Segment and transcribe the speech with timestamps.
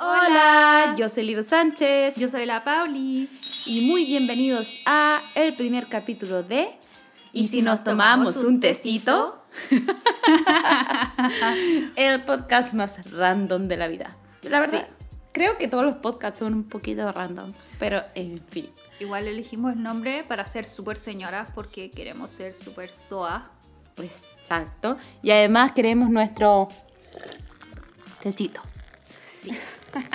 [0.00, 2.14] Hola, yo soy Liro Sánchez.
[2.14, 3.28] Yo soy la Pauli.
[3.66, 6.70] Y muy bienvenidos a el primer capítulo de
[7.32, 9.42] ¿Y, si nos tomamos, un tecito?
[11.96, 14.16] el podcast más random de la vida.
[14.42, 14.86] La verdad,
[15.32, 18.70] creo que todos los podcasts son un poquito random, pero en fin.
[19.00, 23.50] Igual elegimos el nombre para ser súper señoras porque queremos ser súper soa.
[23.96, 24.96] Exacto.
[25.24, 26.68] Y además queremos nuestro
[28.22, 28.60] tecito.
[29.16, 29.50] Sí.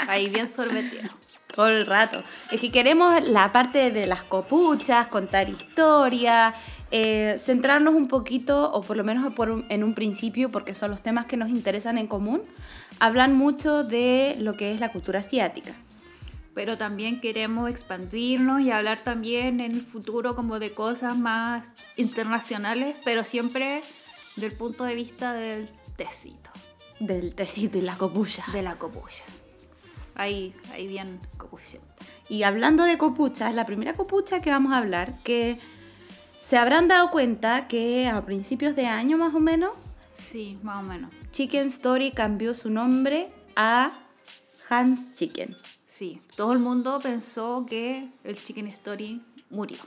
[0.07, 1.09] Ahí bien sorbetido.
[1.53, 2.23] Todo el rato.
[2.51, 6.55] Es que queremos la parte de las copuchas, contar historia,
[6.89, 11.03] eh, centrarnos un poquito, o por lo menos por en un principio, porque son los
[11.03, 12.41] temas que nos interesan en común,
[12.99, 15.73] hablan mucho de lo que es la cultura asiática.
[16.55, 22.95] Pero también queremos expandirnos y hablar también en el futuro como de cosas más internacionales,
[23.05, 23.83] pero siempre
[24.35, 26.49] del punto de vista del tecito.
[26.99, 28.45] Del tecito y la copucha.
[28.53, 29.23] De la copucha.
[30.15, 31.77] Ahí, ahí bien copucha.
[32.29, 35.57] Y hablando de copuchas, la primera copucha que vamos a hablar, que
[36.39, 39.71] se habrán dado cuenta que a principios de año más o menos.
[40.11, 41.11] Sí, más o menos.
[41.31, 43.91] Chicken Story cambió su nombre a
[44.69, 45.55] Hans Chicken.
[45.83, 49.79] Sí, todo el mundo pensó que el Chicken Story murió.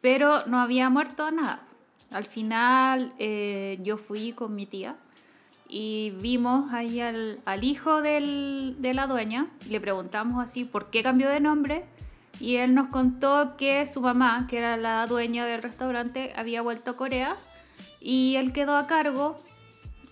[0.00, 1.62] Pero no había muerto nada.
[2.10, 4.96] Al final eh, yo fui con mi tía
[5.70, 11.38] y vimos ahí al, hijo de la dueña, le preguntamos así por qué cambió de
[11.38, 11.84] nombre
[12.40, 16.92] y él nos contó que su mamá, que era la dueña del restaurante, había vuelto
[16.92, 17.36] a Corea
[18.00, 19.36] y él quedó a cargo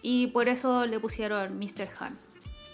[0.01, 1.89] y por eso le pusieron Mr.
[1.99, 2.17] Han.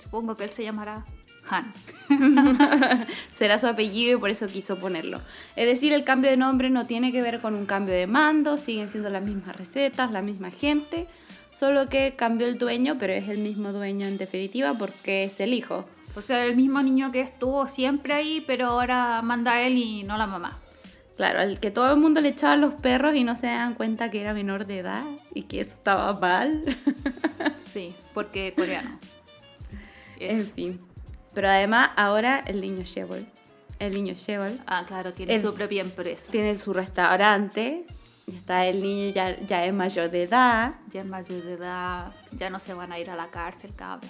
[0.03, 1.07] Supongo que él se llamará
[1.49, 1.73] Han.
[3.33, 5.23] Será su apellido y por eso quiso ponerlo.
[5.57, 8.59] Es decir, el cambio de nombre no tiene que ver con un cambio de mando,
[8.59, 11.07] siguen siendo las mismas recetas, la misma gente
[11.55, 15.55] solo que cambió el dueño, pero es el mismo dueño en definitiva porque es el
[15.55, 15.87] hijo.
[16.17, 20.19] O sea, el mismo niño que estuvo siempre ahí, pero ahora manda él y no
[20.19, 20.59] la mamá.
[21.17, 24.11] Claro, el que todo el mundo le echaba los perros y no se dan cuenta
[24.11, 26.63] que era menor de edad y que eso estaba mal.
[27.59, 28.99] sí, porque coreano.
[30.19, 30.81] En fin.
[31.35, 33.27] Pero además ahora el niño Shebol.
[33.79, 34.59] El niño Shebol.
[34.67, 36.31] Ah, claro, tiene su propia empresa.
[36.33, 37.87] Tiene su restaurante
[38.27, 40.75] Está el niño ya, ya es mayor de edad.
[40.89, 44.09] Ya es mayor de edad, ya no se van a ir a la cárcel, cabra.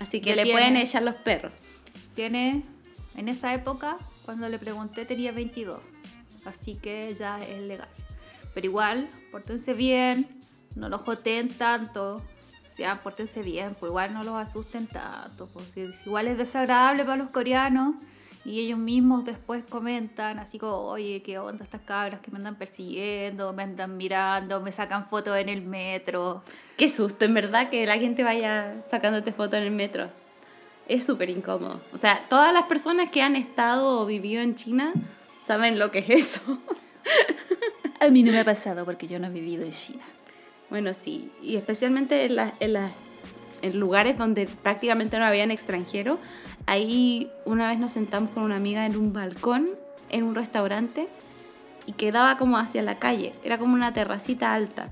[0.00, 1.52] Así que le pueden echar los perros.
[2.14, 2.62] Tiene,
[3.16, 5.80] en esa época, cuando le pregunté, tenía 22.
[6.44, 7.88] Así que ya es legal.
[8.54, 10.28] Pero igual, pórtense bien,
[10.74, 12.16] no los joteen tanto.
[12.16, 15.48] O sea, pórtense bien, pues igual no los asusten tanto.
[15.52, 17.94] Porque igual es desagradable para los coreanos
[18.44, 22.56] y ellos mismos después comentan así como, oye, ¿qué onda estas cabras que me andan
[22.56, 26.42] persiguiendo, me andan mirando, me sacan fotos en el metro?
[26.76, 30.10] Qué susto, en verdad, que la gente vaya sacándote fotos en el metro.
[30.86, 31.80] Es súper incómodo.
[31.94, 34.92] O sea, todas las personas que han estado o vivido en China
[35.40, 36.40] saben lo que es eso.
[38.00, 40.04] A mí no me ha pasado porque yo no he vivido en China.
[40.68, 42.92] Bueno, sí, y especialmente en, en, las,
[43.64, 46.18] en lugares donde prácticamente no habían extranjeros,
[46.66, 49.68] Ahí una vez nos sentamos con una amiga en un balcón,
[50.10, 51.08] en un restaurante,
[51.86, 53.34] y quedaba como hacia la calle.
[53.44, 54.88] Era como una terracita alta.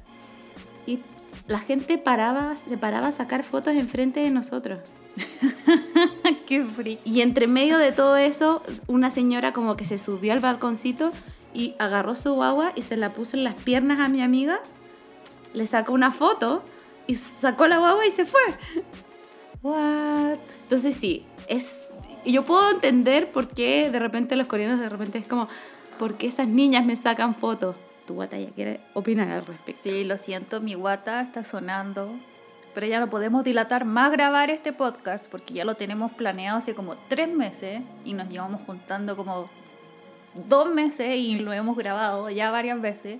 [0.86, 1.00] Y
[1.48, 4.80] la gente paraba, se paraba a sacar fotos enfrente de nosotros.
[6.46, 6.98] Qué frío.
[7.04, 11.10] Y entre medio de todo eso, una señora como que se subió al balconcito
[11.54, 14.60] y agarró su guagua y se la puso en las piernas a mi amiga,
[15.54, 16.62] le sacó una foto
[17.06, 18.40] y sacó la guagua y se fue.
[19.62, 20.38] What?
[20.62, 21.90] Entonces sí, es...
[22.24, 25.48] Yo puedo entender por qué de repente los coreanos de repente es como,
[25.98, 27.74] ¿por qué esas niñas me sacan fotos?
[28.06, 29.80] Tu guata ya quiere opinar al respecto.
[29.82, 32.12] Sí, lo siento, mi guata está sonando.
[32.74, 36.74] Pero ya no podemos dilatar más grabar este podcast porque ya lo tenemos planeado hace
[36.74, 39.50] como tres meses y nos llevamos juntando como
[40.48, 43.18] dos meses y lo hemos grabado ya varias veces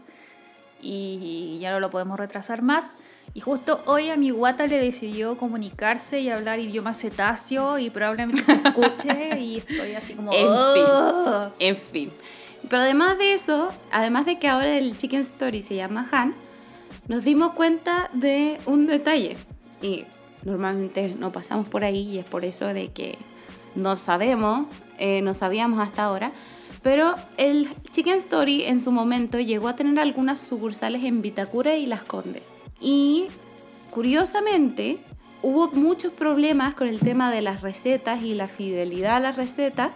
[0.80, 2.86] y ya no lo podemos retrasar más.
[3.34, 8.44] Y justo hoy a mi guata le decidió comunicarse y hablar idioma cetáceo y probablemente
[8.44, 10.32] se escuche y estoy así como...
[10.32, 12.12] En fin, en fin.
[12.68, 16.34] Pero además de eso, además de que ahora el Chicken Story se llama Han,
[17.08, 19.36] nos dimos cuenta de un detalle.
[19.80, 20.04] Y
[20.44, 23.16] normalmente no pasamos por ahí y es por eso de que
[23.74, 24.66] no sabemos,
[24.98, 26.32] eh, no sabíamos hasta ahora.
[26.82, 31.86] Pero el Chicken Story en su momento llegó a tener algunas sucursales en Vitacura y
[31.86, 32.42] Las Condes.
[32.82, 33.28] Y
[33.90, 34.98] curiosamente,
[35.40, 39.90] hubo muchos problemas con el tema de las recetas y la fidelidad a las recetas.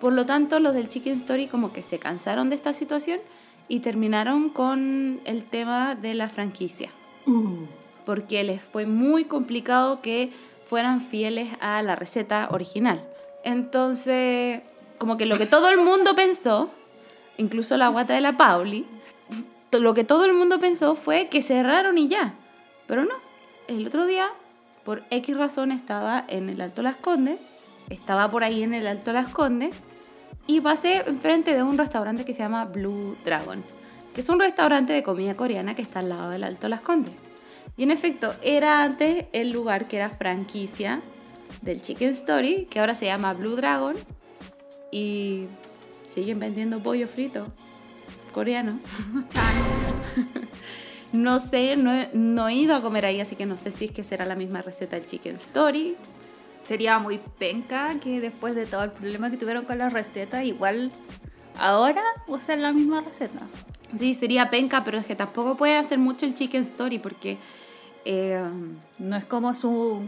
[0.00, 3.20] Por lo tanto, los del Chicken Story como que se cansaron de esta situación
[3.68, 6.90] y terminaron con el tema de la franquicia.
[7.26, 7.66] Uh.
[8.06, 10.30] Porque les fue muy complicado que
[10.66, 13.06] fueran fieles a la receta original.
[13.44, 14.62] Entonces,
[14.98, 16.70] como que lo que todo el mundo pensó,
[17.36, 18.86] incluso la guata de la Pauli,
[19.80, 22.34] lo que todo el mundo pensó fue que cerraron y ya.
[22.86, 23.14] Pero no,
[23.68, 24.30] el otro día,
[24.84, 27.38] por X razón, estaba en el Alto Las Condes,
[27.90, 29.74] estaba por ahí en el Alto Las Condes,
[30.46, 33.64] y pasé enfrente de un restaurante que se llama Blue Dragon,
[34.14, 37.22] que es un restaurante de comida coreana que está al lado del Alto Las Condes.
[37.76, 41.00] Y en efecto, era antes el lugar que era franquicia
[41.62, 43.96] del Chicken Story, que ahora se llama Blue Dragon,
[44.92, 45.46] y
[46.06, 47.46] siguen vendiendo pollo frito
[48.34, 48.78] coreano.
[51.12, 53.84] No sé, no he, no he ido a comer ahí, así que no sé si
[53.84, 55.94] es que será la misma receta del Chicken Story.
[56.60, 60.90] Sería muy penca que después de todo el problema que tuvieron con la receta, igual
[61.56, 63.42] ahora usen la misma receta.
[63.96, 67.38] Sí, sería penca, pero es que tampoco puede hacer mucho el Chicken Story porque
[68.04, 68.42] eh,
[68.98, 70.02] No es como su.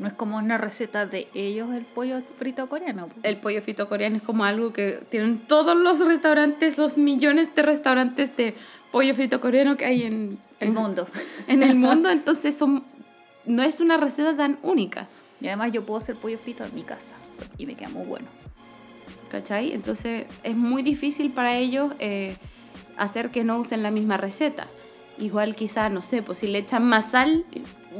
[0.00, 3.10] No es como una receta de ellos el pollo frito coreano.
[3.22, 7.60] el pollo frito coreano es como algo que tienen todos los restaurantes, los millones de
[7.60, 8.54] restaurantes de
[8.90, 11.06] pollo frito coreano que hay en El mundo.
[11.48, 12.82] en el mundo, entonces son,
[13.44, 15.06] no es una receta tan única.
[15.38, 17.14] Y además yo puedo hacer pollo frito en mi casa.
[17.58, 18.26] Y me queda muy bueno.
[19.30, 19.72] ¿Cachai?
[19.72, 22.36] Entonces es muy difícil para ellos eh,
[22.96, 24.66] hacer que no usen la misma receta.
[25.18, 27.44] Igual quizá, no sé, pues si le echan más sal,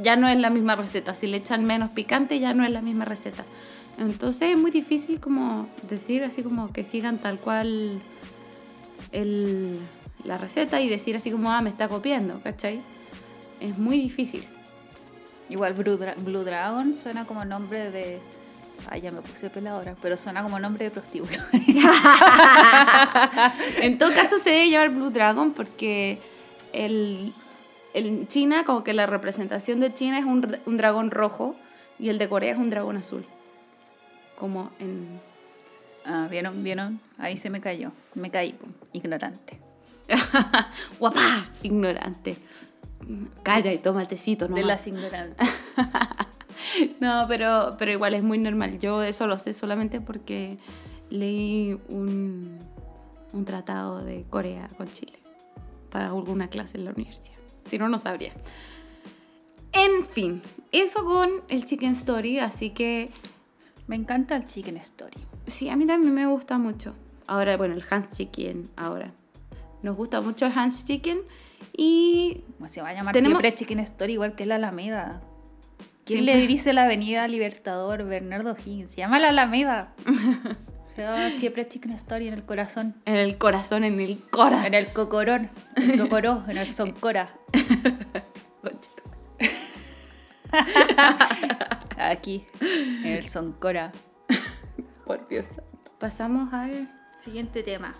[0.01, 1.13] ya no es la misma receta.
[1.13, 3.45] Si le echan menos picante, ya no es la misma receta.
[3.97, 8.01] Entonces es muy difícil como decir así como que sigan tal cual
[9.11, 9.79] el-
[10.23, 12.81] la receta y decir así como, ah, me está copiando, ¿cachai?
[13.59, 14.45] Es muy difícil.
[15.49, 18.19] Igual Blue, Dra- Blue Dragon suena como nombre de.
[18.89, 21.31] Ay, ya me puse peladora, pero suena como nombre de prostíbulo.
[23.81, 26.19] En todo caso se debe llamar Blue Dragon porque
[26.73, 27.31] el,
[27.93, 31.55] en China como que la representación de China es un, un dragón rojo
[31.99, 33.25] y el de Corea es un dragón azul.
[34.37, 35.19] Como en...
[36.05, 36.63] ah, ¿vieron?
[36.63, 36.99] ¿Vieron?
[37.17, 37.91] Ahí se me cayó.
[38.15, 38.55] Me caí,
[38.91, 39.59] ignorante.
[40.99, 41.49] ¡Guapá!
[41.61, 42.37] Ignorante.
[43.43, 44.55] Calla y toma el tecito, ¿no?
[44.55, 45.47] De las ignorantes.
[46.99, 48.77] No, pero, pero igual es muy normal.
[48.79, 50.57] Yo eso lo sé solamente porque
[51.09, 52.59] leí un,
[53.33, 55.19] un tratado de Corea con Chile
[55.89, 57.40] para alguna clase en la universidad.
[57.65, 58.33] Si no, no sabría.
[59.73, 60.41] En fin,
[60.71, 63.09] eso con el Chicken Story, así que
[63.87, 65.17] Me encanta el Chicken Story.
[65.47, 66.93] sí, a mí también me gusta mucho.
[67.27, 69.11] Ahora, bueno, el Hans Chicken, ahora.
[69.83, 71.19] Nos gusta mucho el Hans Chicken
[71.75, 75.21] y ¿Cómo se va a llamar Tenemos- siempre Chicken Story igual que la Alameda?
[76.03, 76.35] ¿Quién Siempre.
[76.41, 78.91] le dice la avenida Libertador Bernardo Higgins?
[78.91, 79.93] Se llama la Alameda.
[80.95, 82.95] Se llama siempre Chicken Story en el corazón.
[83.05, 84.67] en el corazón, en el cora.
[84.67, 85.49] En el cocorón.
[85.77, 87.33] En el cocoró, en el soncora.
[91.97, 93.91] Aquí, en el soncora.
[95.05, 95.45] Por Dios.
[95.99, 97.93] Pasamos al Siguiente tema.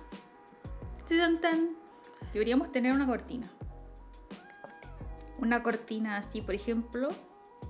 [2.33, 3.51] Deberíamos tener una cortina.
[5.39, 7.09] Una cortina así, por ejemplo.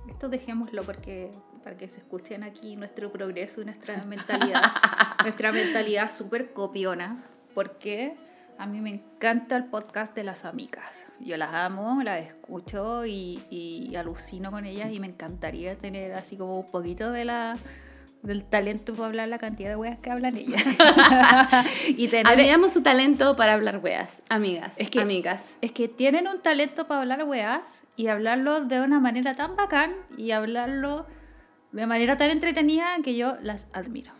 [0.08, 1.32] Esto dejémoslo porque
[1.64, 4.62] para que se escuchen aquí nuestro progreso y nuestra mentalidad.
[5.22, 7.24] nuestra mentalidad súper copiona.
[7.54, 8.14] Porque
[8.62, 11.06] a mí me encanta el podcast de las amigas.
[11.18, 16.36] Yo las amo, las escucho y, y alucino con ellas y me encantaría tener así
[16.36, 17.56] como un poquito de la
[18.22, 20.62] del talento para hablar la cantidad de weas que hablan ellas.
[21.88, 24.78] y tener Admiramos su talento para hablar weas, amigas.
[24.78, 25.56] Es que- amigas.
[25.60, 29.92] es que tienen un talento para hablar weas y hablarlo de una manera tan bacán
[30.16, 31.04] y hablarlo
[31.72, 34.12] de manera tan entretenida que yo las admiro.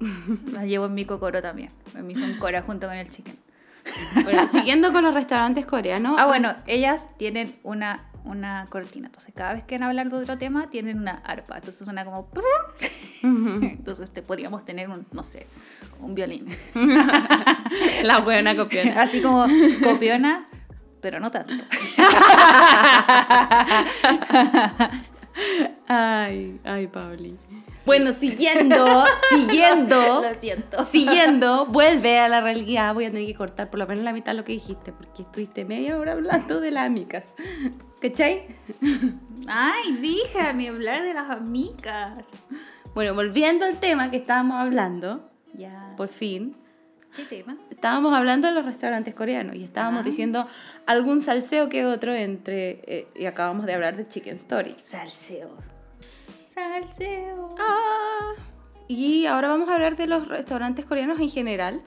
[0.52, 3.36] las llevo en mi cocoro también, en mi soncora junto con el chicken.
[4.22, 6.14] Bueno, siguiendo con los restaurantes coreanos.
[6.18, 10.16] Ah, bueno, ellas tienen una, una cortina, entonces cada vez que van a hablar de
[10.16, 12.28] otro tema tienen una arpa, entonces suena como...
[13.22, 15.46] Entonces te podríamos tener un, no sé,
[15.98, 16.46] un violín.
[18.02, 19.02] La buena copiona.
[19.02, 19.46] Así como
[19.82, 20.48] copiona,
[21.02, 21.64] pero no tanto.
[25.86, 27.36] Ay, ay, Pauli.
[27.90, 28.86] Bueno, siguiendo,
[29.30, 30.84] siguiendo, Lo siento.
[30.84, 32.94] siguiendo, vuelve a la realidad.
[32.94, 35.22] Voy a tener que cortar por lo menos la mitad de lo que dijiste, porque
[35.22, 37.34] estuviste media hora hablando de las amigas.
[38.00, 38.46] ¿Cachai?
[39.48, 42.24] Ay, déjame hablar de las amigas.
[42.94, 45.92] Bueno, volviendo al tema que estábamos hablando, Ya.
[45.96, 46.56] por fin,
[47.16, 47.56] ¿Qué tema?
[47.70, 50.46] estábamos hablando de los restaurantes coreanos y estábamos diciendo
[50.86, 54.76] algún salseo que otro entre, eh, y acabamos de hablar de Chicken Story.
[54.78, 55.50] Salseo.
[57.58, 58.32] Ah.
[58.88, 61.82] Y ahora vamos a hablar de los restaurantes coreanos en general,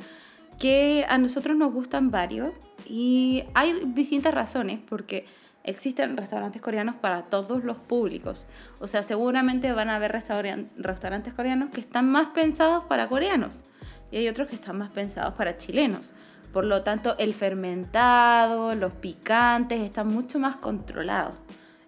[0.60, 2.54] que a nosotros nos gustan varios
[2.88, 5.26] y hay distintas razones, porque
[5.66, 8.46] existen restaurantes coreanos para todos los públicos.
[8.80, 13.64] O sea, seguramente van a haber restauran- restaurantes coreanos que están más pensados para coreanos
[14.12, 16.14] y hay otros que están más pensados para chilenos.
[16.52, 21.34] Por lo tanto, el fermentado, los picantes están mucho más controlados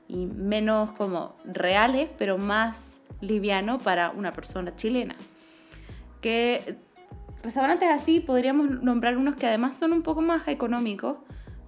[0.08, 5.16] y menos como reales, pero más liviano para una persona chilena.
[6.22, 6.78] Que
[7.44, 11.18] restaurantes así podríamos nombrar unos que además son un poco más económicos,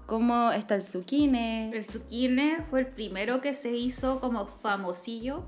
[0.06, 1.72] como está el Zucchine.
[1.74, 5.44] El zucchine fue el primero que se hizo como famosillo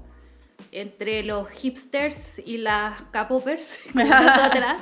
[0.72, 4.78] entre los hipsters y las capopers, como nosotras.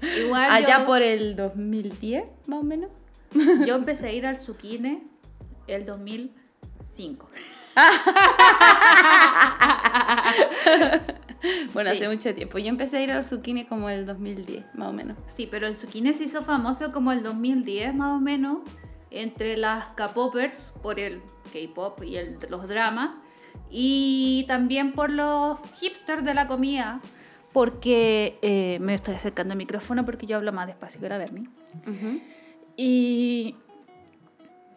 [0.18, 2.90] Igual Allá yo, por el 2010, más o menos.
[3.66, 5.02] yo empecé a ir al zucchine
[5.66, 5.84] el
[6.94, 7.28] 2005.
[11.74, 11.96] Bueno, Sí.
[11.96, 12.58] hace mucho tiempo.
[12.58, 15.18] Yo empecé a ir al Zucchine como el 2010, más o menos.
[15.26, 18.58] Sí, pero el zucchine se hizo famoso como el 2010 más o menos
[19.10, 21.20] entre las K-popers por el
[21.52, 23.18] K-pop y el, los dramas
[23.70, 27.00] y también por los hipsters de la comida
[27.52, 31.48] porque eh, me estoy acercando al micrófono porque yo hablo más despacio que la Bernie
[32.76, 33.54] y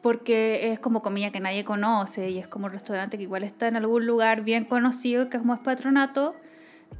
[0.08, 3.68] porque es como comida que nadie conoce y es como un restaurante que igual está
[3.68, 6.34] en algún lugar bien conocido que es como es patronato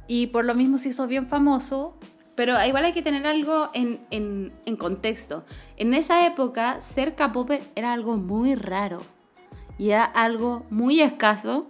[0.06, 1.94] y por lo mismo se hizo bien famoso
[2.34, 5.44] Pero igual hay que tener algo en, en, en contexto.
[5.78, 9.00] En esa época, ser K-Popper era algo muy raro.
[9.78, 11.66] Y era algo muy escaso.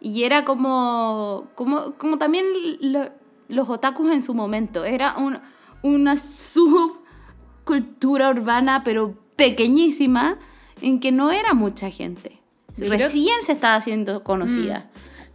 [0.00, 2.44] Y era como, como, como también
[2.80, 3.10] lo-
[3.48, 4.84] los otakus en su momento.
[4.84, 5.38] Era un-
[5.82, 10.38] una subcultura urbana, pero pequeñísima,
[10.80, 12.38] en que no era mucha gente.
[12.76, 14.90] Yo creo- Recién se estaba haciendo conocida.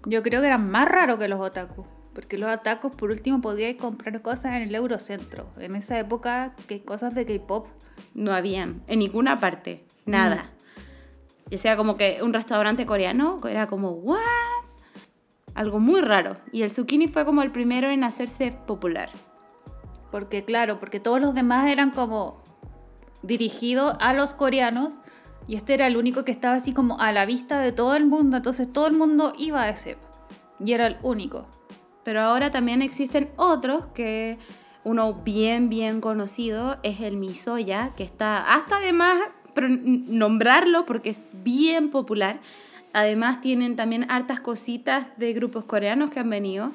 [0.05, 1.85] Yo creo que eran más raros que los otakus.
[2.13, 5.49] Porque los otakus, por último, podíais comprar cosas en el Eurocentro.
[5.57, 7.67] En esa época, que cosas de K-pop.
[8.13, 10.49] No habían, en ninguna parte, nada.
[11.49, 14.19] Y sea como que un restaurante coreano era como, ¿what?
[15.53, 16.37] Algo muy raro.
[16.51, 19.09] Y el zucchini fue como el primero en hacerse popular.
[20.11, 22.41] Porque, claro, porque todos los demás eran como
[23.23, 24.95] dirigidos a los coreanos.
[25.47, 28.05] Y este era el único que estaba así como a la vista de todo el
[28.05, 28.37] mundo.
[28.37, 29.97] Entonces todo el mundo iba a ese.
[30.63, 31.45] Y era el único.
[32.03, 34.37] Pero ahora también existen otros que
[34.83, 39.17] uno bien, bien conocido es el misoya, que está hasta además
[39.61, 42.39] nombrarlo porque es bien popular.
[42.93, 46.71] Además tienen también hartas cositas de grupos coreanos que han venido.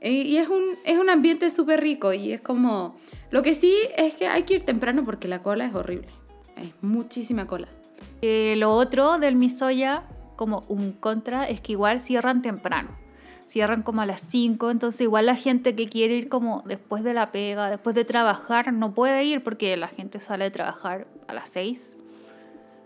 [0.00, 2.96] Y es un, es un ambiente súper rico y es como...
[3.30, 6.08] Lo que sí es que hay que ir temprano porque la cola es horrible.
[6.56, 7.68] Hay muchísima cola.
[8.26, 10.04] Eh, lo otro del Misoya,
[10.34, 12.88] como un contra, es que igual cierran temprano.
[13.44, 17.12] Cierran como a las 5, entonces igual la gente que quiere ir como después de
[17.12, 21.34] la pega, después de trabajar, no puede ir porque la gente sale de trabajar a
[21.34, 21.98] las 6.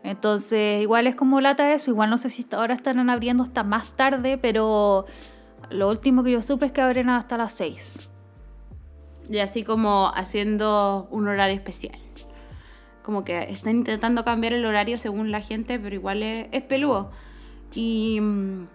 [0.02, 3.95] Entonces igual es como lata eso, igual no sé si ahora estarán abriendo hasta más
[3.95, 5.07] tarde, pero
[5.71, 8.09] lo último que yo supe es que abren hasta las 6.
[9.30, 12.07] Y así como haciendo un horario especial.
[13.08, 17.10] Como que están intentando cambiar el horario según la gente, pero igual es, es peludo.
[17.74, 18.66] Y mm,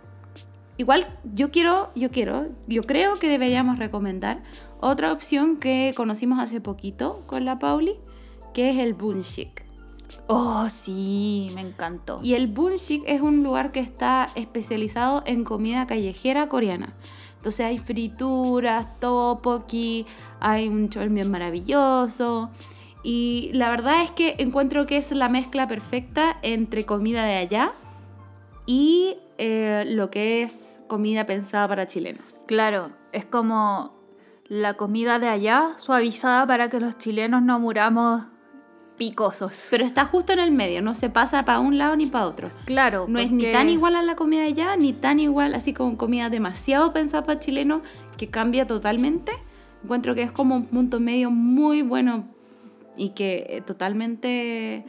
[0.77, 4.41] igual yo quiero, yo quiero, yo creo que deberíamos recomendar
[4.79, 7.93] otra opción que conocimos hace poquito con la Pauli,
[8.55, 9.67] que es el Bunshik.
[10.25, 12.19] Oh, sí, me encantó.
[12.23, 16.95] Y el Bunshik es un lugar que está especializado en comida callejera coreana.
[17.35, 20.07] Entonces hay frituras, tteokbokki,
[20.39, 22.49] hay un cholmien maravilloso.
[23.03, 27.73] Y la verdad es que encuentro que es la mezcla perfecta entre comida de allá
[28.65, 32.45] y eh, lo que es comida pensada para chilenos.
[32.47, 34.01] Claro, es como
[34.47, 38.23] la comida de allá suavizada para que los chilenos no muramos
[38.97, 39.67] picosos.
[39.71, 42.51] Pero está justo en el medio, no se pasa para un lado ni para otro.
[42.65, 45.73] Claro, No es ni tan igual a la comida de allá, ni tan igual, así
[45.73, 47.81] como comida demasiado pensada para chileno,
[48.17, 49.31] que cambia totalmente.
[49.83, 52.32] Encuentro que es como un punto medio muy bueno
[52.95, 54.85] y que eh, totalmente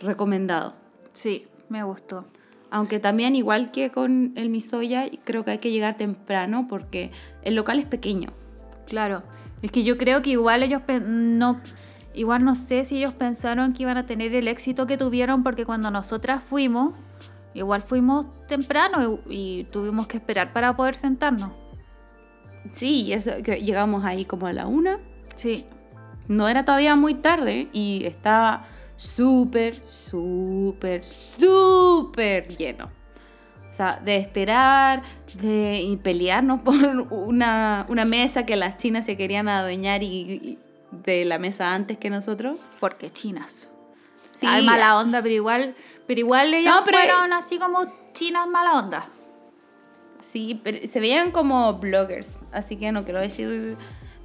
[0.00, 0.74] recomendado.
[1.12, 2.26] Sí, me gustó.
[2.70, 7.10] Aunque también, igual que con el misoya, creo que hay que llegar temprano porque
[7.42, 8.30] el local es pequeño.
[8.86, 9.22] Claro,
[9.62, 11.60] es que yo creo que igual ellos no,
[12.14, 15.64] igual no sé si ellos pensaron que iban a tener el éxito que tuvieron porque
[15.64, 16.94] cuando nosotras fuimos,
[17.54, 21.52] igual fuimos temprano y, y tuvimos que esperar para poder sentarnos.
[22.72, 24.98] Sí, eso, que llegamos ahí como a la una.
[25.36, 25.66] Sí,
[26.28, 28.64] No era todavía muy tarde y estaba
[28.96, 32.90] súper, súper, súper lleno.
[33.70, 35.02] O sea, de esperar,
[35.34, 36.74] de y pelearnos por
[37.10, 40.58] una, una mesa que las chinas se querían adueñar y, y
[40.90, 42.56] de la mesa antes que nosotros.
[42.80, 43.68] porque chinas.
[44.30, 44.46] Sí.
[44.46, 45.74] Hay mala onda, pero igual,
[46.06, 49.08] pero igual ellas No, pero- fueron así como chinas mala onda.
[50.18, 53.76] Sí, pero se veían como bloggers, así que no quiero decir...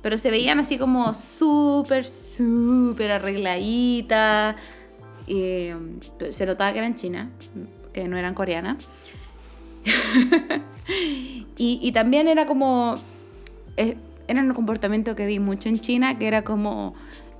[0.01, 4.55] Pero se veían así como súper, súper arregladitas.
[5.27, 7.27] pero se notaba que eran chinas,
[7.93, 8.77] que no eran coreanas.
[11.57, 12.97] y, y también era como...
[13.77, 16.93] eh, era un comportamiento que vi mucho en China, que era como...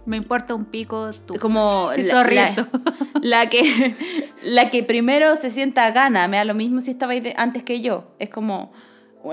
[0.05, 1.35] Me importa un pico tú.
[1.35, 2.69] como la, la-
[3.21, 3.95] la que
[4.43, 8.05] la que primero se sienta gana me da lo mismo si estaba antes que yo
[8.17, 8.71] es como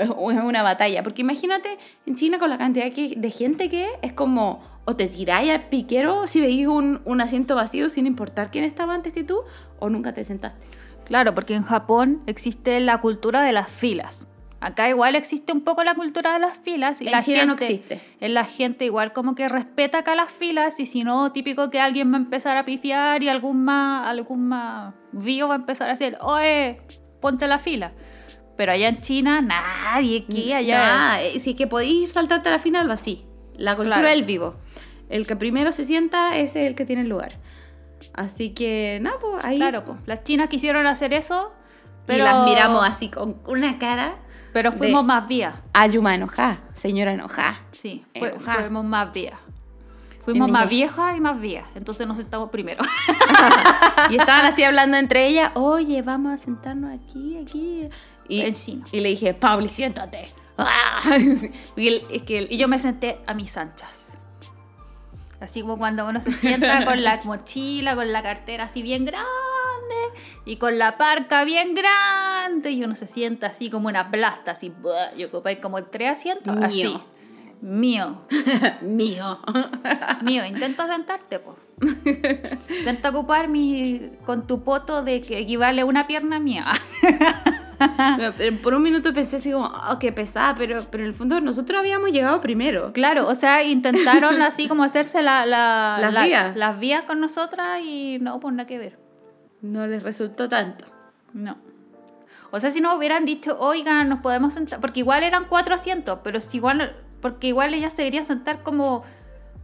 [0.00, 3.84] es es una batalla porque imagínate en China con la cantidad que- de gente que
[3.84, 8.06] es, es como o te tiráis al piquero si veis un, un asiento vacío sin
[8.06, 9.40] importar quién estaba antes que tú
[9.78, 10.66] o nunca te sentaste
[11.04, 14.28] Claro, porque en Japón existe la cultura de las filas.
[14.60, 17.00] Acá igual existe un poco la cultura de las filas.
[17.00, 18.00] Y En la China no gente, existe.
[18.20, 21.80] En la gente igual como que respeta acá las filas y si no, típico que
[21.80, 25.88] alguien va a empezar a pifiar y algún más, algún más vivo va a empezar
[25.88, 26.82] a decir, oye,
[27.22, 27.92] ponte la fila.
[28.58, 31.22] Pero allá en China, nadie aquí, allá...
[31.22, 33.24] Eh, si es que podéis saltarte a la final, así.
[33.56, 34.10] La cultura Claro.
[34.10, 34.56] del vivo.
[35.08, 37.38] El que primero se sienta es el que tiene el lugar.
[38.14, 39.56] Así que, nada, pues ahí.
[39.58, 41.52] Claro, pues las chinas quisieron hacer eso,
[42.04, 42.18] pero...
[42.18, 44.16] Y las miramos así con una cara.
[44.52, 45.54] Pero fuimos de- más vías.
[45.72, 47.60] Ayuma enojada, señora enojada.
[47.72, 48.60] Sí, fue- Enojada.
[48.62, 49.38] fuimos más vías.
[50.20, 51.64] Fuimos más viejas y más vías.
[51.74, 52.82] Entonces nos sentamos primero.
[54.10, 57.88] Y estaban así hablando entre ellas, oye, vamos a sentarnos aquí, aquí.
[58.28, 60.28] Y, le dije, Pauli, siéntate.
[61.76, 64.10] Y él- es que él- Y yo me senté a mis anchas.
[65.40, 69.28] Así como cuando uno se sienta con la mochila, con la cartera así bien grande
[70.44, 74.72] y con la parca bien grande y uno se sienta así como una plasta, así.
[75.16, 76.54] Y ocupáis como tres asientos.
[76.56, 76.64] Mío.
[76.66, 76.98] Así.
[77.60, 78.22] Mío.
[78.82, 79.38] mío.
[80.22, 81.56] Mío, intenta sentarte, po.
[82.80, 86.66] Intenta ocupar mi, con tu poto de que equivale a una pierna mía.
[88.62, 91.78] Por un minuto pensé así como, oh, qué pesada, pero, pero en el fondo nosotros
[91.78, 92.92] habíamos llegado primero.
[92.92, 96.56] Claro, o sea, intentaron así como hacerse la, la- Las la- vías.
[96.56, 98.98] las vías con nosotras y no, pues nada que ver.
[99.62, 100.84] No les resultó tanto.
[101.32, 101.56] No.
[102.50, 106.20] O sea, si nos hubieran dicho, oigan, nos podemos sentar, porque igual eran cuatro asientos,
[106.24, 109.02] pero si igual, porque igual ellas se querían sentar como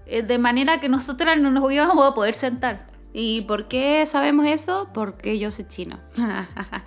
[0.07, 2.87] eh, de manera que nosotras no nos íbamos a poder sentar.
[3.15, 4.89] ¿Y por qué sabemos eso?
[4.93, 5.99] Porque yo soy chino.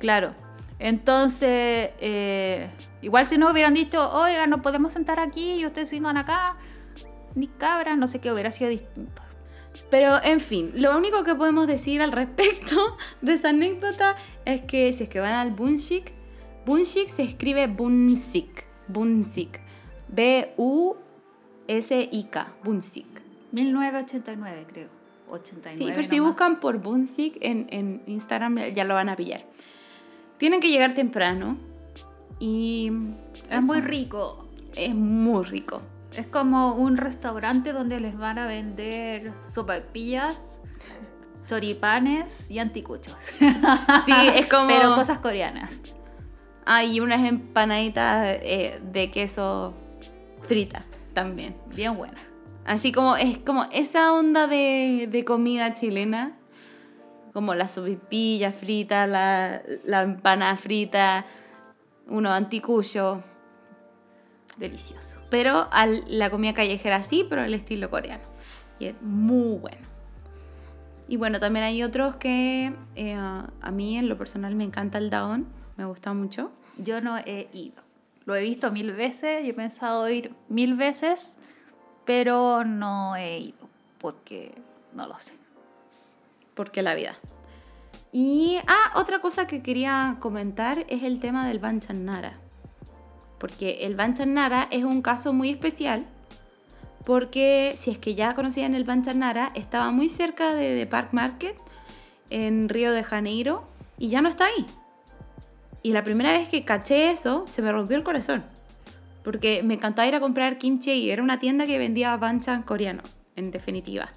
[0.00, 0.34] Claro.
[0.82, 2.68] Entonces, eh,
[3.02, 6.56] igual si nos hubieran dicho, oigan, nos podemos sentar aquí y ustedes sigan acá,
[7.36, 9.22] ni cabra, no sé qué hubiera sido distinto.
[9.90, 14.92] Pero, en fin, lo único que podemos decir al respecto de esa anécdota es que
[14.92, 16.10] si es que van al Bunsik,
[16.66, 19.60] Bunsik se escribe Bunsik, Bunsik,
[20.08, 20.96] B-U-S-I-K,
[22.64, 23.22] Bunsik.
[23.52, 24.88] 1989, creo.
[25.28, 25.76] 89.
[25.78, 26.32] Sí, pero si nomás.
[26.32, 29.44] buscan por Bunsik en, en Instagram ya lo van a pillar.
[30.42, 31.56] Tienen que llegar temprano
[32.40, 32.90] y
[33.48, 34.48] Es muy rico.
[34.74, 35.82] es muy rico.
[36.12, 40.60] Es como un restaurante donde les van a vender sopapillas,
[41.46, 43.14] choripanes y anticuchos.
[44.04, 44.66] Sí, es como...
[44.66, 45.80] Pero cosas coreanas.
[46.66, 49.76] Hay unas empanaditas eh, de queso
[50.40, 51.54] frita también.
[51.72, 52.18] Bien buena.
[52.64, 56.36] Así como es como esa onda de, de comida chilena,
[57.32, 61.24] como la sopipilla frita, la, la empanada frita,
[62.06, 63.18] unos anticuchos,
[64.56, 65.18] Delicioso.
[65.30, 68.24] pero al, la comida callejera sí, pero al estilo coreano.
[68.78, 69.86] Y es muy bueno.
[71.08, 75.10] Y bueno, también hay otros que eh, a mí en lo personal me encanta el
[75.10, 76.52] daon, me gusta mucho.
[76.78, 77.82] Yo no he ido.
[78.24, 81.36] Lo he visto mil veces y he pensado ir mil veces,
[82.04, 83.68] pero no he ido
[83.98, 84.54] porque
[84.94, 85.32] no lo sé.
[86.54, 87.18] Porque la vida.
[88.12, 92.38] Y, ah, otra cosa que quería comentar es el tema del Banchan Nara.
[93.38, 96.06] Porque el Banchan Nara es un caso muy especial.
[97.04, 101.08] Porque si es que ya conocían el Banchan Nara, estaba muy cerca de, de Park
[101.12, 101.56] Market
[102.30, 103.66] en Río de Janeiro
[103.98, 104.66] y ya no está ahí.
[105.82, 108.44] Y la primera vez que caché eso, se me rompió el corazón.
[109.24, 113.02] Porque me encantaba ir a comprar kimchi era una tienda que vendía banchan coreano,
[113.36, 114.10] en definitiva.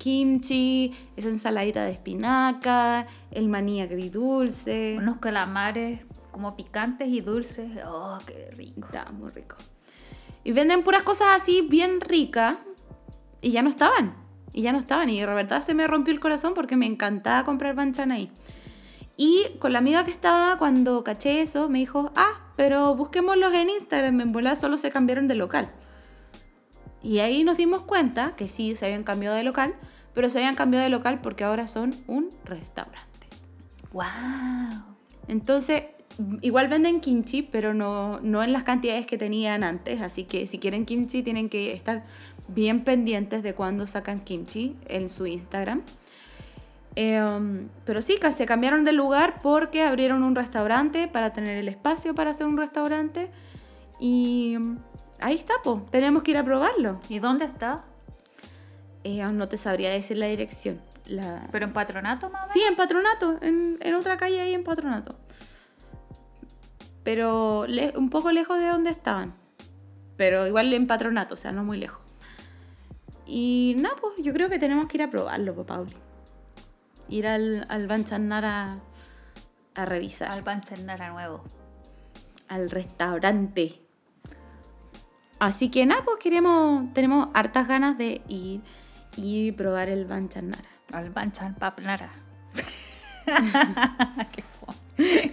[0.00, 4.96] Kimchi, esa ensaladita de espinaca, el maní agridulce.
[4.98, 7.70] Unos calamares como picantes y dulces.
[7.86, 8.80] Oh, qué rico.
[8.86, 9.56] Está muy rico.
[10.42, 12.56] Y venden puras cosas así bien ricas
[13.42, 14.14] y ya no estaban.
[14.54, 15.10] Y ya no estaban.
[15.10, 18.32] Y de verdad se me rompió el corazón porque me encantaba comprar banchan ahí.
[19.18, 23.68] Y con la amiga que estaba, cuando caché eso, me dijo, ah, pero busquémoslos en
[23.68, 25.68] Instagram, en bola solo se cambiaron de local.
[27.02, 29.74] Y ahí nos dimos cuenta que sí se habían cambiado de local,
[30.14, 33.26] pero se habían cambiado de local porque ahora son un restaurante.
[33.92, 34.04] ¡Wow!
[35.28, 35.84] Entonces,
[36.42, 40.58] igual venden kimchi, pero no, no en las cantidades que tenían antes, así que si
[40.58, 42.04] quieren kimchi tienen que estar
[42.48, 45.82] bien pendientes de cuando sacan kimchi en su Instagram.
[46.96, 52.14] Em, pero sí, se cambiaron de lugar porque abrieron un restaurante para tener el espacio
[52.14, 53.30] para hacer un restaurante.
[54.00, 54.56] Y
[55.20, 55.78] ahí está, pues.
[55.90, 57.00] Tenemos que ir a probarlo.
[57.08, 57.84] ¿Y dónde está?
[59.04, 60.80] Eh, no te sabría decir la dirección.
[61.06, 61.48] La...
[61.50, 62.48] ¿Pero en Patronato, mamá?
[62.50, 65.18] Sí, en Patronato, en, en otra calle ahí en Patronato.
[67.02, 69.34] Pero un poco lejos de donde estaban.
[70.16, 72.02] Pero igual en Patronato, o sea, no muy lejos.
[73.26, 75.94] Y nada, pues yo creo que tenemos que ir a probarlo, pues, Pauli.
[77.08, 77.88] Ir al, al
[79.74, 80.30] a revisar.
[80.30, 81.42] Al Banchanara nuevo.
[82.48, 83.79] Al restaurante.
[85.40, 88.60] Así que nada, pues queremos, tenemos hartas ganas de ir
[89.16, 90.68] y probar el Banchanara.
[90.92, 92.10] Al Banchan Papnara.
[94.32, 94.44] Qué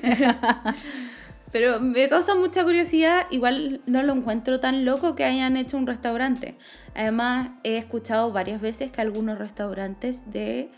[1.51, 5.87] Pero me causa mucha curiosidad, igual no lo encuentro tan loco que hayan hecho un
[5.87, 6.57] restaurante.
[6.95, 10.71] Además, he escuchado varias veces que algunos restaurantes de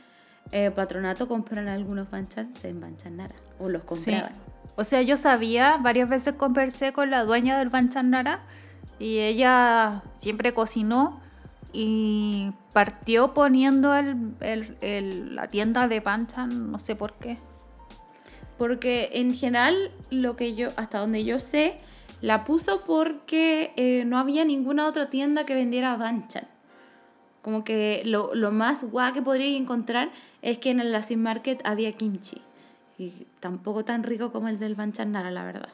[0.51, 4.33] eh, patronato compran algunos banchans en Banchanara, o los compraban.
[4.75, 8.41] O sea, yo sabía, varias veces conversé con la dueña del Banchanara
[8.97, 11.19] y ella siempre cocinó
[11.71, 17.37] y partió poniendo el, la tienda de Banchan, no sé por qué.
[18.57, 21.77] Porque en general, lo que yo, hasta donde yo sé,
[22.21, 26.47] la puso porque eh, no había ninguna otra tienda que vendiera Banchan.
[27.41, 31.93] Como que lo, más guay que podría encontrar es que en el Lasin Market había
[31.93, 32.41] kimchi.
[32.97, 35.69] Y tampoco tan rico como el del Banchan Nara, la verdad.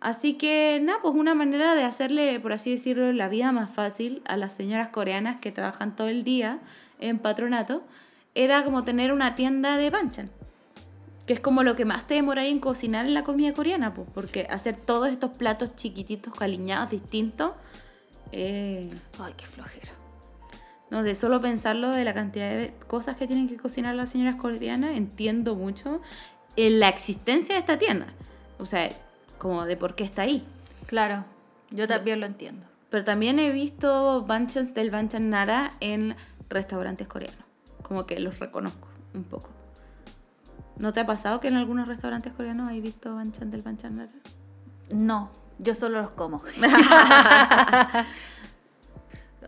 [0.00, 4.22] Así que, nada, pues una manera de hacerle, por así decirlo, la vida más fácil
[4.24, 6.60] a las señoras coreanas que trabajan todo el día
[6.98, 7.82] en patronato,
[8.34, 10.30] era como tener una tienda de banchan
[11.30, 14.08] que es como lo que más te demora en cocinar en la comida coreana, pues,
[14.12, 17.52] porque hacer todos estos platos chiquititos, caliñados, distintos.
[18.32, 19.92] Eh, Ay, qué flojera.
[20.90, 24.40] No, de solo pensarlo de la cantidad de cosas que tienen que cocinar las señoras
[24.40, 26.00] coreanas, entiendo mucho
[26.56, 28.06] en la existencia de esta tienda.
[28.58, 28.90] O sea,
[29.40, 30.46] como de por qué está ahí.
[30.86, 31.24] Claro,
[31.70, 32.66] yo también lo entiendo.
[32.90, 36.14] Pero también he visto banchans del banchan nara en
[36.50, 37.42] restaurantes coreanos.
[37.82, 39.48] Como que los reconozco un poco.
[40.76, 44.08] ¿No te ha pasado que en algunos restaurantes coreanos hay visto banchan del banchan
[44.94, 46.42] No, yo solo los como.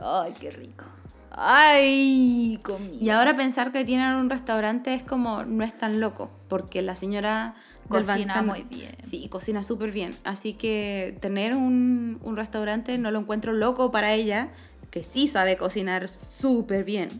[0.00, 0.86] Ay, qué rico.
[1.30, 2.94] Ay, comida.
[2.94, 6.96] Y ahora pensar que tienen un restaurante es como, no es tan loco, porque la
[6.96, 7.54] señora
[7.88, 8.96] cocina muy bien.
[9.02, 10.16] Sí, cocina súper bien.
[10.24, 14.50] Así que tener un, un, restaurante no lo encuentro loco para ella,
[14.90, 17.10] que sí sabe cocinar súper bien.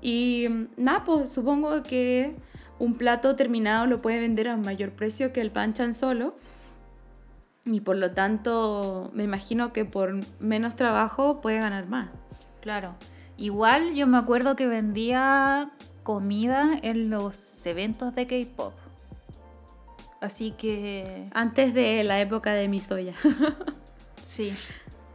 [0.00, 2.34] Y nada, pues supongo que
[2.78, 6.36] un plato terminado lo puede vender a un mayor precio que el panchan solo.
[7.64, 12.08] Y por lo tanto, me imagino que por menos trabajo puede ganar más.
[12.60, 12.94] Claro.
[13.36, 18.72] Igual yo me acuerdo que vendía comida en los eventos de K-pop.
[20.20, 21.28] Así que.
[21.32, 23.14] Antes de la época de mi soya.
[24.22, 24.52] sí.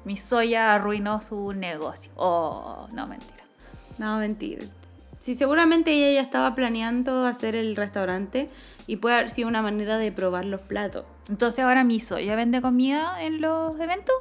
[0.06, 2.12] Mi soya arruinó su negocio.
[2.16, 3.44] Oh, no, mentira.
[3.98, 4.64] No, mentira.
[5.20, 8.50] Sí, seguramente ella ya estaba planeando hacer el restaurante
[8.88, 11.06] y puede haber sido una manera de probar los platos.
[11.30, 14.16] Entonces ahora Miso, ¿ya vende comida en los eventos?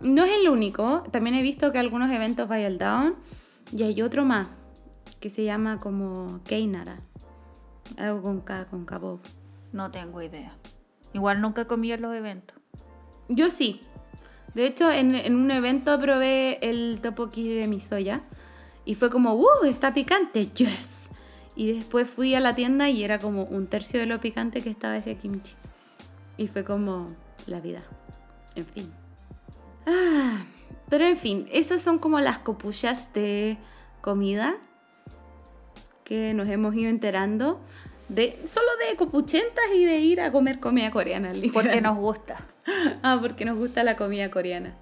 [0.00, 1.04] No es el único.
[1.12, 3.14] También he visto que algunos eventos vaya al down
[3.70, 4.48] y hay otro más
[5.20, 6.98] que se llama como Keinara.
[7.96, 9.00] Algo con K, con k
[9.74, 10.56] No tengo idea.
[11.14, 12.56] Igual nunca comí en los eventos.
[13.28, 13.80] Yo sí.
[14.54, 18.22] De hecho, en, en un evento probé el topoki de mi soya
[18.84, 19.64] y fue como, ¡uh!
[19.64, 21.10] Está picante, ¡yes!
[21.56, 24.70] Y después fui a la tienda y era como un tercio de lo picante que
[24.70, 25.54] estaba ese kimchi.
[26.36, 27.08] Y fue como
[27.48, 27.82] la vida.
[28.54, 28.92] En fin.
[29.88, 30.44] Ah,
[30.88, 33.58] pero en fin, esas son como las copullas de
[34.00, 34.54] comida
[36.04, 37.60] que nos hemos ido enterando.
[38.14, 41.32] De, solo de copuchentas y de ir a comer comida coreana.
[41.52, 42.36] Porque nos gusta.
[43.02, 44.74] ah, porque nos gusta la comida coreana.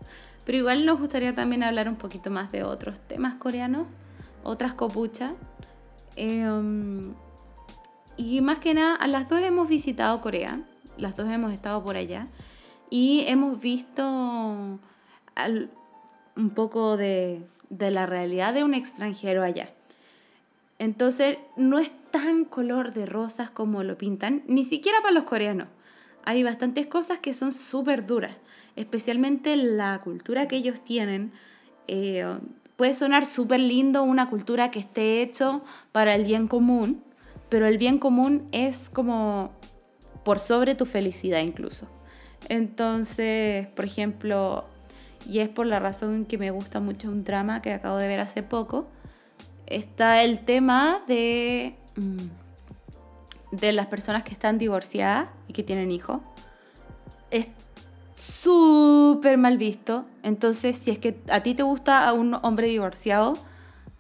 [0.45, 3.87] Pero igual nos gustaría también hablar un poquito más de otros temas coreanos,
[4.43, 5.33] otras copuchas.
[6.17, 7.15] Em,
[8.17, 10.61] y más que nada, a las dos hemos visitado Corea,
[10.99, 12.27] las dos hemos estado por allá
[12.91, 14.81] y hemos visto un
[16.55, 19.71] poco de, de la realidad de un extranjero allá.
[20.79, 25.67] Entonces, no es tan color de rosas como lo pintan, ni siquiera para los coreanos.
[26.25, 28.37] Hay bastantes cosas que son súper duras
[28.77, 31.33] especialmente la cultura que ellos tienen,
[31.89, 32.25] eh,
[32.77, 37.03] puede sonar súper lindo una cultura que esté hecho para el bien común,
[37.49, 39.53] pero el bien común es como
[40.25, 41.89] por sobre tu felicidad incluso.
[42.49, 44.65] Entonces, por ejemplo,
[45.29, 48.21] y es por la razón que me gusta mucho un drama que acabo de ver
[48.21, 48.89] hace poco,
[49.67, 51.77] está el tema de,
[53.53, 56.21] de las personas que están divorciadas y que tienen hijos.
[57.31, 57.47] Es
[58.15, 60.07] súper mal visto.
[60.23, 63.37] Entonces, si es que a ti te gusta a un hombre divorciado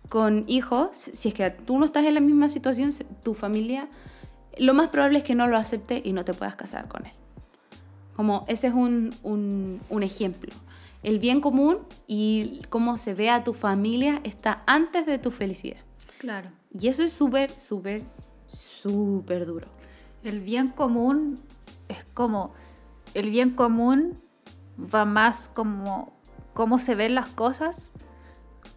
[0.08, 2.90] con hijos, si es que tú no estás en la misma situación,
[3.22, 3.88] tu familia,
[4.58, 7.12] lo más probable es que no lo acepte y no te puedas casar con él.
[8.14, 10.52] Como ese es un, un, un ejemplo.
[11.02, 15.80] El bien común y cómo se ve a tu familia está antes de tu felicidad.
[16.22, 16.50] Claro.
[16.70, 18.04] Y eso es súper, súper,
[18.46, 19.66] súper duro.
[20.22, 21.36] El bien común
[21.88, 22.54] es como,
[23.12, 24.16] el bien común
[24.78, 26.16] va más como
[26.54, 27.90] cómo se ven las cosas,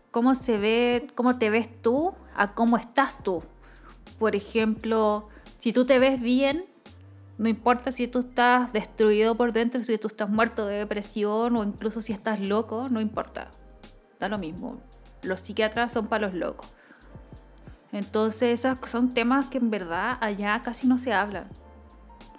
[0.10, 3.44] cómo se ve, cómo te ves tú, a cómo estás tú.
[4.18, 5.30] Por ejemplo,
[5.60, 6.66] si tú te ves bien,
[7.38, 11.64] no importa si tú estás destruido por dentro, si tú estás muerto de depresión o
[11.64, 13.52] incluso si estás loco, no importa.
[14.20, 14.82] Da lo mismo.
[15.22, 16.75] Los psiquiatras son para los locos.
[17.96, 21.48] Entonces, esos son temas que en verdad allá casi no se hablan.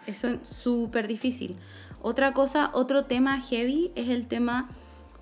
[0.07, 1.57] Eso es súper difícil.
[2.03, 4.69] Otra cosa, otro tema heavy es el tema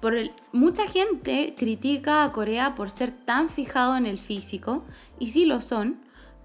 [0.00, 4.84] por el, mucha gente critica a Corea por ser tan fijado en el físico,
[5.20, 6.00] y sí lo son,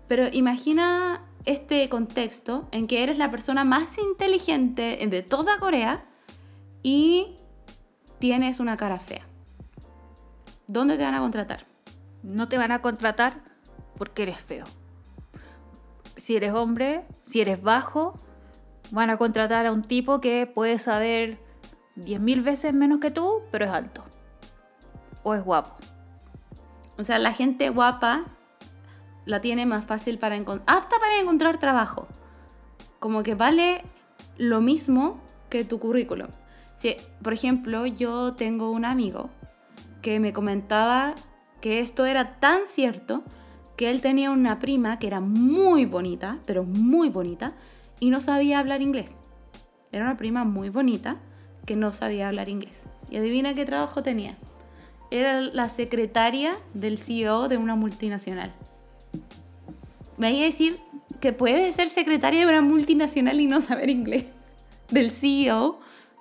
[0.08, 6.06] pero imagina este contexto en que eres la persona más inteligente de toda Corea
[6.84, 7.38] y
[8.20, 9.26] tienes una cara fea.
[10.68, 11.66] ¿Dónde te van a contratar?
[12.22, 13.49] No te van a contratar
[14.00, 14.66] porque eres feo.
[16.16, 18.16] Si eres hombre, si eres bajo,
[18.90, 21.38] van a contratar a un tipo que puede saber
[21.98, 24.04] 10.000 veces menos que tú, pero es alto.
[25.22, 25.76] O es guapo.
[26.98, 28.26] O sea, la gente guapa
[29.26, 32.08] la tiene más fácil para encontrar, apta para encontrar trabajo.
[33.00, 33.84] Como que vale
[34.38, 36.30] lo mismo que tu currículum.
[36.76, 39.30] Si, por ejemplo, yo tengo un amigo
[40.02, 41.16] que me comentaba
[41.62, 43.24] que esto era tan cierto
[43.80, 47.54] que él tenía una prima que era muy bonita, pero muy bonita,
[48.00, 49.16] y no sabía hablar inglés.
[49.92, 51.18] Era una prima muy bonita
[51.66, 52.84] que no sabía hablar inglés.
[53.10, 54.38] Y adivina qué trabajo tenía.
[55.10, 58.54] Era la secretaria del CEO de una multinacional
[60.20, 60.78] me iba a decir
[61.22, 64.26] que puede ser secretaria de una multinacional y no saber inglés.
[64.92, 65.80] Del CEO,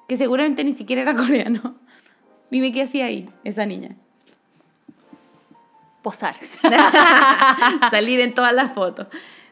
[0.08, 1.78] que seguramente ni siquiera era coreano.
[2.50, 3.96] Dime qué hacía ahí, esa niña.
[6.02, 6.38] Posar.
[7.90, 9.06] Salir en todas las fotos.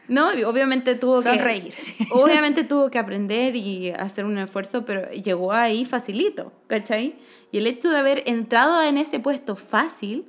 [0.07, 1.73] No, obviamente tuvo Sonreír.
[1.75, 2.07] que.
[2.11, 7.15] Obviamente tuvo que aprender y hacer un esfuerzo, pero llegó ahí facilito, ¿cachai?
[7.51, 10.25] Y el hecho de haber entrado en ese puesto fácil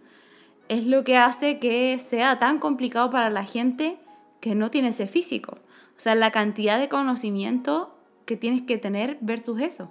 [0.69, 3.99] es lo que hace que sea tan complicado para la gente
[4.41, 5.59] que no tiene ese físico.
[5.97, 9.91] O sea, la cantidad de conocimiento que tienes que tener versus eso.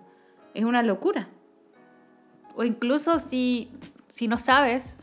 [0.53, 1.29] Es una locura.
[2.55, 3.71] O incluso si,
[4.07, 4.95] si no sabes,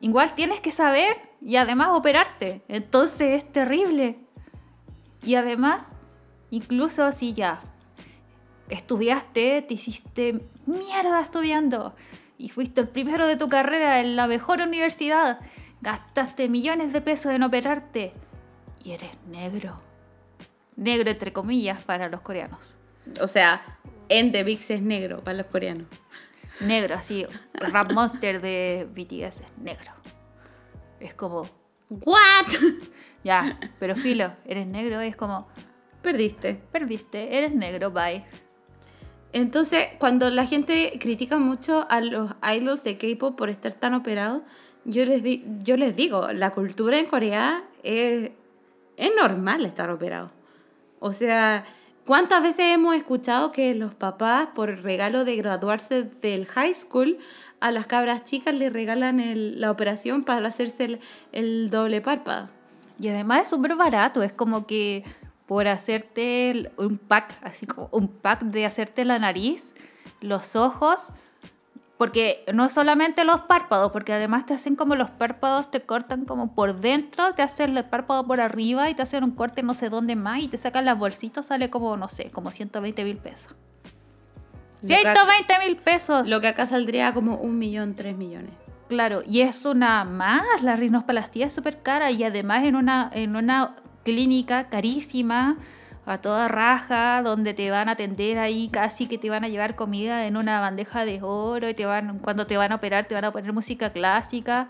[0.00, 2.62] igual tienes que saber y además operarte.
[2.68, 4.18] Entonces es terrible.
[5.22, 5.92] Y además,
[6.50, 7.60] incluso si ya
[8.68, 11.94] estudiaste, te hiciste mierda estudiando
[12.36, 15.40] y fuiste el primero de tu carrera en la mejor universidad,
[15.80, 18.12] gastaste millones de pesos en operarte
[18.84, 19.80] y eres negro.
[20.76, 22.76] Negro entre comillas para los coreanos.
[23.20, 25.86] O sea, en The Vix es negro para los coreanos.
[26.60, 27.26] Negro, así.
[27.54, 29.92] Rap Monster de BTS es negro.
[31.00, 31.48] Es como.
[31.88, 32.46] ¿What?
[33.24, 35.48] Ya, pero filo, eres negro es como.
[36.02, 36.54] Perdiste.
[36.70, 38.24] Perdiste, eres negro, bye.
[39.32, 44.42] Entonces, cuando la gente critica mucho a los idols de K-pop por estar tan operados,
[44.84, 45.22] yo les,
[45.62, 48.30] yo les digo, la cultura en Corea es,
[48.96, 50.30] es normal estar operado.
[51.00, 51.66] O sea,
[52.08, 57.18] ¿cuántas veces hemos escuchado que los papás, por regalo de graduarse del high school,
[57.60, 59.20] a las cabras chicas les regalan
[59.60, 61.00] la operación para hacerse el,
[61.32, 62.48] el doble párpado?
[62.98, 65.04] Y además es súper barato, es como que
[65.44, 69.74] por hacerte un pack, así como un pack de hacerte la nariz,
[70.22, 71.08] los ojos,
[71.98, 76.54] porque no solamente los párpados, porque además te hacen como los párpados, te cortan como
[76.54, 79.88] por dentro, te hacen el párpado por arriba y te hacen un corte no sé
[79.88, 83.52] dónde más y te sacan las bolsitas, sale como, no sé, como 120 mil pesos.
[84.80, 86.28] 120 mil pesos.
[86.28, 88.52] Lo que acá saldría como un millón, tres millones.
[88.88, 93.34] Claro, y es una más, la rinoplastía es súper cara y además en una, en
[93.34, 95.58] una clínica carísima,
[96.08, 99.76] a toda raja, donde te van a atender ahí, casi que te van a llevar
[99.76, 103.14] comida en una bandeja de oro y te van, cuando te van a operar te
[103.14, 104.68] van a poner música clásica.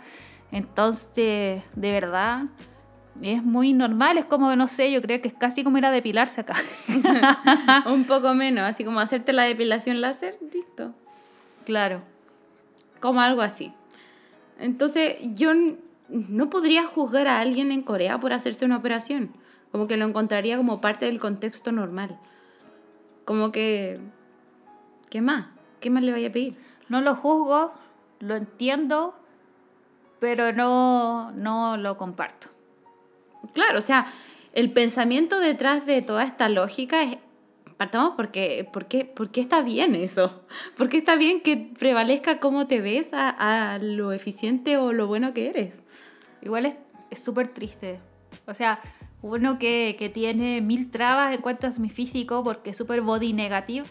[0.51, 2.45] Entonces, de verdad,
[3.23, 5.91] es muy normal, es como, no sé, yo creo que es casi como ir a
[5.91, 6.57] depilarse acá.
[7.87, 10.95] Un poco menos, así como hacerte la depilación láser, listo.
[11.65, 12.03] Claro.
[13.01, 13.73] Como algo así.
[14.59, 15.53] Entonces, yo
[16.09, 19.33] no podría juzgar a alguien en Corea por hacerse una operación.
[19.73, 22.19] Como que lo encontraría como parte del contexto normal.
[23.25, 24.01] Como que...
[25.11, 25.47] ¿Qué más?
[25.81, 26.57] ¿Qué más le vaya a pedir?
[26.89, 27.73] No lo juzgo,
[28.21, 29.15] lo entiendo,
[30.21, 32.49] pero no, no lo comparto.
[33.53, 34.07] Claro, o sea,
[34.53, 37.19] el pensamiento detrás de toda esta lógica es,
[37.77, 40.43] partamos porque, ¿por qué, está bien eso?
[40.77, 43.29] ¿Por qué está bien que prevalezca cómo te ves a,
[43.75, 45.83] a lo eficiente o lo bueno que eres?
[46.43, 46.67] Igual
[47.11, 48.01] es súper triste.
[48.47, 48.81] O sea,
[49.23, 53.33] uno que, que, tiene mil trabas en cuanto a mi físico porque es súper body
[53.33, 53.87] negative.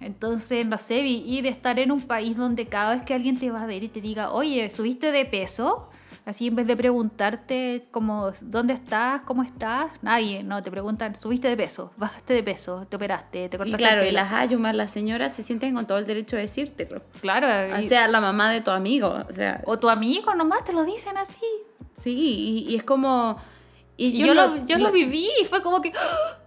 [0.00, 3.50] Entonces, no sé, ir a estar en un país donde cada vez que alguien te
[3.50, 5.88] va a ver y te diga, oye, ¿subiste de peso?
[6.26, 9.22] Así en vez de preguntarte como, ¿dónde estás?
[9.22, 9.92] ¿Cómo estás?
[10.02, 11.92] Nadie, no, te preguntan, ¿subiste de peso?
[11.96, 12.84] ¿Bajaste de peso?
[12.88, 13.48] ¿Te operaste?
[13.48, 16.34] ¿Te cortaste y claro, y las ayumas, las señoras se sienten con todo el derecho
[16.34, 16.88] de decirte.
[17.20, 17.46] Claro.
[17.78, 19.16] O sea, la mamá de tu amigo.
[19.30, 21.46] O, sea, o tu amigo nomás te lo dicen así.
[21.92, 23.38] Sí, y, es como...
[23.96, 25.92] Y, yo, lo, yo lo, viví y fue como que...
[25.96, 26.38] ¡ah!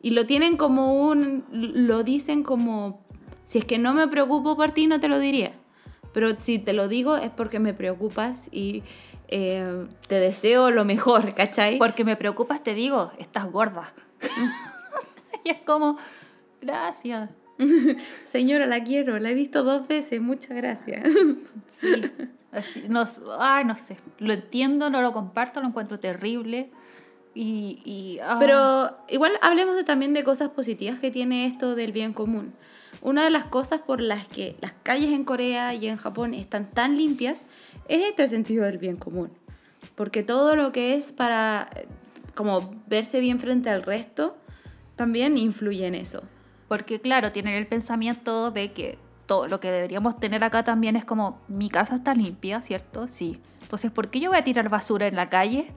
[0.00, 1.44] Y lo tienen como un...
[1.50, 3.06] Lo dicen como...
[3.44, 5.52] Si es que no me preocupo por ti, no te lo diría.
[6.12, 8.82] Pero si te lo digo es porque me preocupas y
[9.28, 11.78] eh, te deseo lo mejor, ¿cachai?
[11.78, 13.92] Porque me preocupas, te digo, estás gorda.
[15.44, 15.98] y es como,
[16.60, 17.30] gracias.
[18.24, 21.12] Señora, la quiero, la he visto dos veces, muchas gracias.
[21.66, 22.10] sí,
[22.52, 23.04] así, no,
[23.38, 26.70] ay, no sé, lo entiendo, no lo comparto, lo encuentro terrible.
[27.40, 28.36] Y, y ah.
[28.40, 32.52] Pero igual hablemos de, también de cosas positivas que tiene esto del bien común.
[33.00, 36.68] Una de las cosas por las que las calles en Corea y en Japón están
[36.68, 37.46] tan limpias
[37.86, 39.30] es este sentido del bien común.
[39.94, 41.70] Porque todo lo que es para
[42.34, 44.36] como verse bien frente al resto
[44.96, 46.24] también influye en eso.
[46.66, 51.04] Porque claro, tienen el pensamiento de que todo lo que deberíamos tener acá también es
[51.04, 53.06] como mi casa está limpia, ¿cierto?
[53.06, 53.40] Sí.
[53.62, 55.72] Entonces, ¿por qué yo voy a tirar basura en la calle?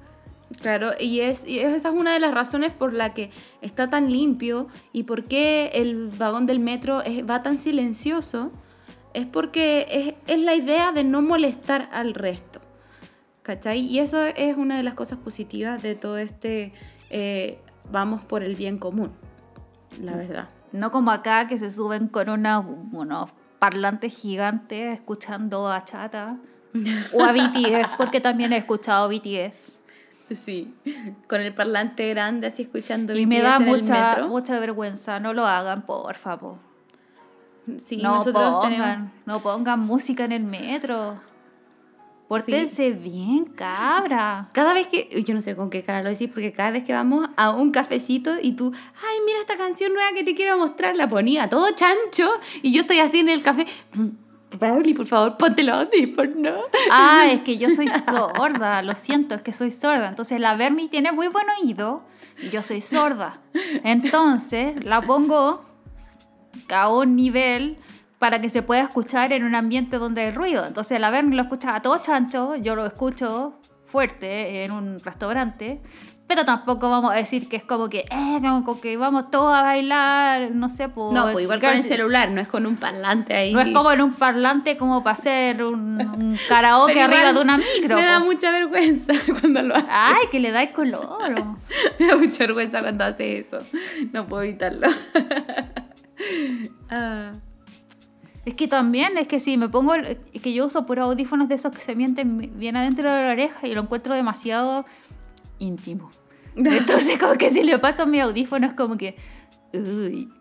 [0.59, 3.29] Claro, y, es, esa es una de las razones por la que
[3.61, 8.51] está tan limpio y por qué el vagón del metro va tan silencioso.
[9.13, 12.61] Es porque es, la idea de no molestar al resto.
[13.43, 13.79] ¿Cachai?
[13.79, 16.73] Y eso es una de las cosas positivas de todo este
[17.09, 17.59] eh,
[17.91, 19.11] vamos por el bien común,
[19.99, 20.49] la verdad.
[20.71, 26.37] No como acá que se suben con unos, unos parlantes gigantes escuchando a Chata
[27.13, 29.80] o a BTS, porque también he escuchado BTS.
[30.35, 30.73] Sí,
[31.27, 35.85] con el parlante grande así escuchando Y me da mucha, mucha vergüenza, no lo hagan,
[35.85, 36.57] por favor.
[37.77, 41.19] Sí, no nosotros pongan, no pongan música en el metro.
[42.27, 44.47] Pórtense bien, cabra.
[44.53, 46.93] Cada vez que, yo no sé con qué cara lo decís, porque cada vez que
[46.93, 50.95] vamos a un cafecito y tú, ay, mira esta canción nueva que te quiero mostrar,
[50.95, 53.65] la ponía todo chancho y yo estoy así en el café.
[54.59, 55.87] Por favor, ponte los
[56.35, 56.55] no
[56.91, 60.09] Ah, es que yo soy sorda, lo siento, es que soy sorda.
[60.09, 62.03] Entonces la Bernie tiene muy buen oído
[62.41, 63.41] y yo soy sorda.
[63.83, 65.65] Entonces la pongo
[66.69, 67.77] a un nivel
[68.19, 70.65] para que se pueda escuchar en un ambiente donde hay ruido.
[70.65, 75.81] Entonces la Bernie lo escucha a todo chancho, yo lo escucho fuerte en un restaurante,
[76.33, 79.63] pero tampoco vamos a decir que es como que, eh, como que vamos todos a
[79.63, 81.11] bailar, no sé, pues.
[81.11, 83.53] No, pues igual con el celular, no es con un parlante ahí.
[83.53, 87.97] No es como en un parlante como para hacer un, karaoke arriba de una micro.
[87.97, 89.87] Me da mucha vergüenza cuando lo hace.
[89.89, 91.33] Ay, que le da color.
[91.99, 93.59] me da mucha vergüenza cuando hace eso.
[94.13, 94.87] No puedo evitarlo.
[96.89, 97.33] ah.
[98.45, 101.55] Es que también, es que si me pongo, es que yo uso puros audífonos de
[101.55, 104.85] esos que se mienten bien adentro de la oreja y lo encuentro demasiado
[105.59, 106.09] íntimo.
[106.55, 109.15] Entonces, como que si le paso mi audífono es como que.
[109.73, 110.31] Uy.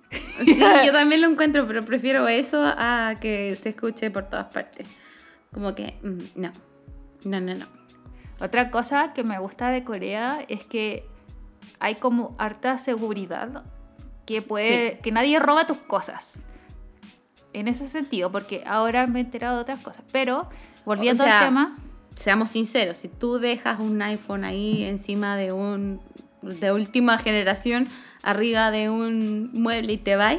[0.45, 4.87] Sí, yo también lo encuentro, pero prefiero eso a que se escuche por todas partes.
[5.53, 6.53] Como que, mm, no.
[7.25, 7.67] No, no, no.
[8.41, 11.07] Otra cosa que me gusta de Corea es que
[11.79, 13.65] hay como harta seguridad
[14.27, 16.39] que puede que nadie roba tus cosas.
[17.53, 20.05] En ese sentido, porque ahora me he enterado de otras cosas.
[20.13, 20.49] Pero,
[20.85, 21.77] volviendo al tema
[22.21, 26.01] seamos sinceros, si tú dejas un iPhone ahí encima de un
[26.43, 27.89] de última generación,
[28.23, 30.39] arriba de un mueble y te vas,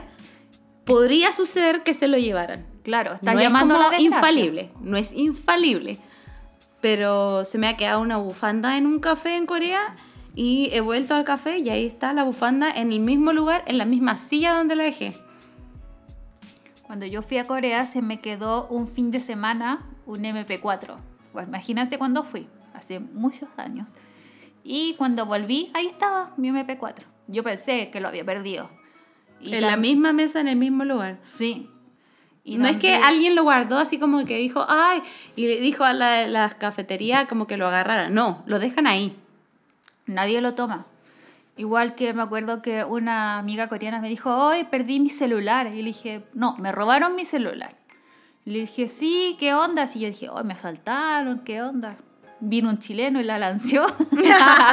[0.85, 2.65] podría suceder que se lo llevaran.
[2.83, 5.99] Claro, está llamando es como infalible, no es infalible.
[6.81, 9.95] Pero se me ha quedado una bufanda en un café en Corea
[10.35, 13.77] y he vuelto al café y ahí está la bufanda en el mismo lugar, en
[13.77, 15.15] la misma silla donde la dejé.
[16.83, 21.10] Cuando yo fui a Corea se me quedó un fin de semana un MP4.
[21.31, 23.89] Pues imagínense cuando fui, hace muchos años.
[24.63, 27.03] Y cuando volví, ahí estaba mi MP4.
[27.27, 28.69] Yo pensé que lo había perdido.
[29.39, 31.19] Y en la misma mesa, en el mismo lugar.
[31.23, 31.69] Sí.
[32.43, 35.01] Y no es que alguien lo guardó así como que dijo, ay,
[35.35, 38.09] y le dijo a la, la cafetería como que lo agarrara.
[38.09, 39.15] No, lo dejan ahí.
[40.05, 40.85] Nadie lo toma.
[41.57, 45.67] Igual que me acuerdo que una amiga coreana me dijo, hoy perdí mi celular.
[45.67, 47.75] Y le dije, no, me robaron mi celular.
[48.43, 49.85] Le dije, sí, ¿qué onda?
[49.93, 51.97] Y yo dije, oh, me asaltaron, ¿qué onda?
[52.39, 53.85] Vino un chileno y la lanzó.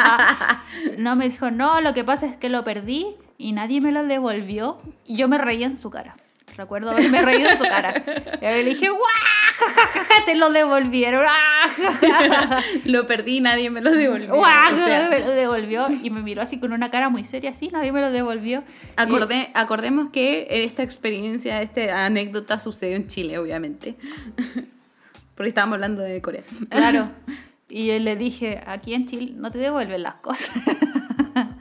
[0.99, 4.05] no, me dijo, no, lo que pasa es que lo perdí y nadie me lo
[4.05, 4.79] devolvió.
[5.05, 6.17] Y yo me reí en su cara.
[6.59, 7.95] Recuerdo haberme reído en su cara.
[8.41, 9.01] Y le dije, ¡guau!
[9.01, 11.25] ja, ja, ja, ja, Te lo devolvieron.
[11.27, 11.69] ¡ah!
[11.77, 12.61] ja, ja, ja".
[12.85, 14.35] lo perdí y nadie me lo devolvió.
[14.35, 14.73] ¡Guau!
[14.75, 17.69] O sea, me lo devolvió y me miró así con una cara muy seria, así,
[17.69, 18.65] nadie me lo devolvió.
[18.97, 23.95] acordé- acordemos que esta experiencia, esta anécdota sucedió en Chile, obviamente.
[25.37, 26.43] Porque estábamos hablando de Corea.
[26.61, 27.11] Y- claro.
[27.71, 30.51] Y yo le dije, aquí en Chile no te devuelven las cosas.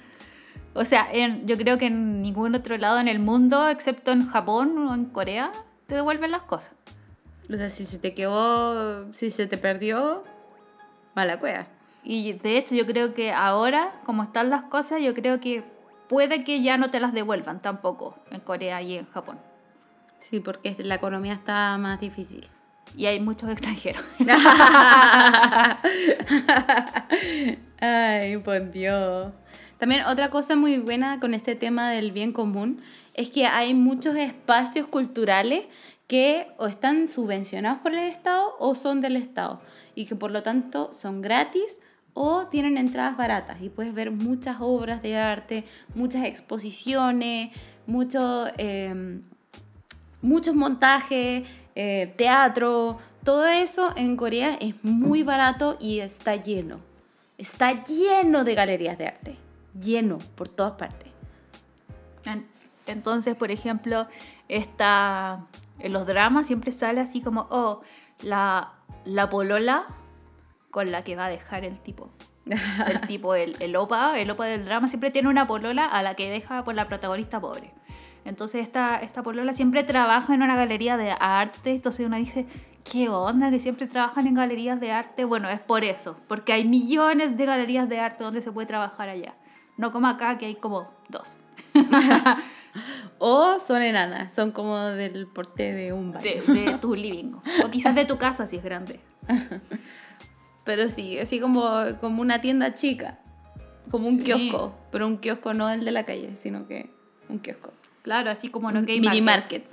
[0.77, 4.27] o sea, en- yo creo que en ningún otro lado en el mundo, excepto en
[4.27, 5.51] Japón o en Corea,
[5.87, 6.71] te devuelven las cosas.
[7.51, 10.23] O sea, si se te quedó, si se te perdió,
[11.15, 11.67] mala cueva.
[12.03, 15.63] Y de hecho yo creo que ahora, como están las cosas, yo creo que
[16.07, 19.39] puede que ya no te las devuelvan tampoco en Corea y en Japón.
[20.19, 22.47] Sí, porque la economía está más difícil.
[22.95, 24.03] Y hay muchos extranjeros.
[27.79, 29.33] Ay, por Dios.
[29.77, 32.81] También otra cosa muy buena con este tema del bien común
[33.13, 35.65] es que hay muchos espacios culturales
[36.07, 39.61] que o están subvencionados por el Estado o son del Estado
[39.93, 41.79] y que por lo tanto son gratis
[42.13, 45.63] o tienen entradas baratas y puedes ver muchas obras de arte,
[45.93, 47.51] muchas exposiciones,
[48.57, 49.19] eh,
[50.21, 56.79] muchos montajes, eh, teatro, todo eso en Corea es muy barato y está lleno.
[57.37, 59.46] Está lleno de galerías de arte.
[59.79, 61.11] Lleno por todas partes.
[62.25, 62.47] En-
[62.85, 64.07] Entonces, por ejemplo,
[64.47, 65.45] esta,
[65.79, 67.81] en los dramas siempre sale así como, oh,
[68.21, 68.73] la,
[69.05, 69.85] la polola
[70.71, 72.09] con la que va a dejar el tipo.
[72.87, 76.15] El tipo, el, el opa, el opa del drama siempre tiene una polola a la
[76.15, 77.73] que deja por la protagonista pobre.
[78.23, 82.45] Entonces esta, esta polola siempre trabaja en una galería de arte, entonces uno dice,
[82.89, 85.25] ¿qué onda que siempre trabajan en galerías de arte?
[85.25, 89.09] Bueno, es por eso, porque hay millones de galerías de arte donde se puede trabajar
[89.09, 89.35] allá.
[89.77, 91.37] No como acá, que hay como dos.
[93.19, 96.23] O son enanas, son como del porte de un baño.
[96.23, 97.33] de, de tu living.
[97.65, 98.99] O quizás de tu casa si es grande.
[100.63, 101.67] Pero sí, así como,
[101.99, 103.17] como una tienda chica.
[103.89, 104.23] Como un Sí.
[104.23, 104.75] kiosco.
[104.91, 106.91] Pero un kiosco no el de la calle, sino que
[107.29, 107.71] un kiosco.
[108.03, 109.23] Claro, así como Un OK mini market.
[109.23, 109.65] market.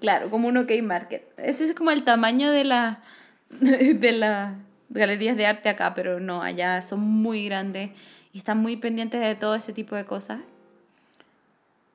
[0.00, 1.30] Claro, como un OK market.
[1.38, 3.02] Ese es como el tamaño de la
[3.50, 4.54] de las
[4.88, 7.90] galerías de arte acá, pero no, allá son muy grandes
[8.36, 10.40] y están muy pendientes de todo ese tipo de cosas.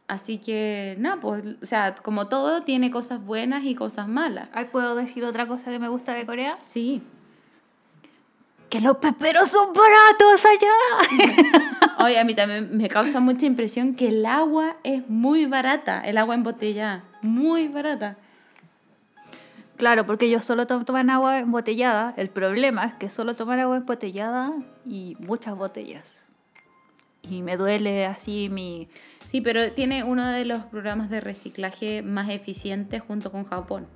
[0.07, 4.49] Así que, nada, pues, o sea, como todo, tiene cosas buenas y cosas malas.
[4.51, 6.57] Ay, ¿puedo decir otra cosa que me gusta de Corea?
[6.63, 7.03] Sí.
[8.71, 11.99] Que los peperos son baratos allá.
[12.05, 16.17] Oye, a mí también me causa mucha impresión que el agua es muy barata, el
[16.17, 18.17] agua embotellada, muy barata.
[19.77, 22.15] Claro, porque ellos solo to- toman agua embotellada.
[22.17, 24.53] El problema es que solo toman agua embotellada
[24.87, 26.25] y muchas botellas.
[27.23, 28.87] Y me duele así mi...
[29.19, 33.87] Sí, pero tiene uno de los programas de reciclaje más eficientes junto con Japón.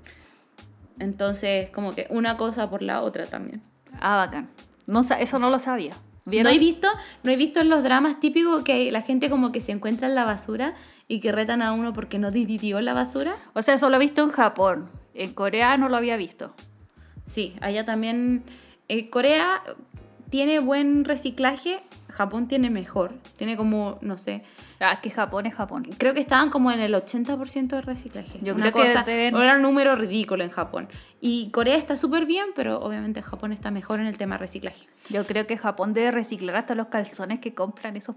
[1.00, 3.62] Entonces, como que una cosa por la otra también.
[4.00, 4.50] Ah, bacán.
[4.88, 5.96] No, eso no lo sabía.
[6.26, 6.88] No he visto,
[7.24, 10.16] no he visto en los dramas típicos que la gente como que se encuentra en
[10.16, 10.74] la basura
[11.08, 13.36] y que retan a uno porque no dividió la basura.
[13.54, 14.90] O sea, eso lo he visto en Japón.
[15.14, 16.54] En Corea no lo había visto.
[17.26, 18.44] Sí, allá también.
[18.88, 19.62] eh, Corea
[20.32, 21.80] tiene buen reciclaje,
[22.16, 23.14] Japón tiene mejor.
[23.38, 24.44] Tiene como, no sé,
[24.80, 25.84] Ah, es que Japón es Japón.
[25.98, 28.40] creo que estaban como en el 80% de reciclaje.
[28.42, 30.88] Yo Una creo que deben- Era un número ridículo en Japón.
[31.20, 34.88] Y Corea está súper bien, pero obviamente Japón está mejor en el tema reciclaje.
[35.10, 38.16] Yo creo que Japón debe reciclar hasta los calzones que compran esos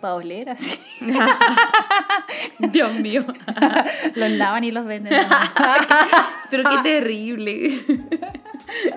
[0.00, 0.60] paoleras.
[2.58, 3.24] Dios mío.
[4.14, 5.12] los lavan y los venden.
[6.50, 7.80] pero qué terrible.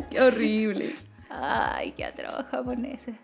[0.10, 0.95] qué horrible.
[1.30, 3.16] Ay, qué atroz japoneses.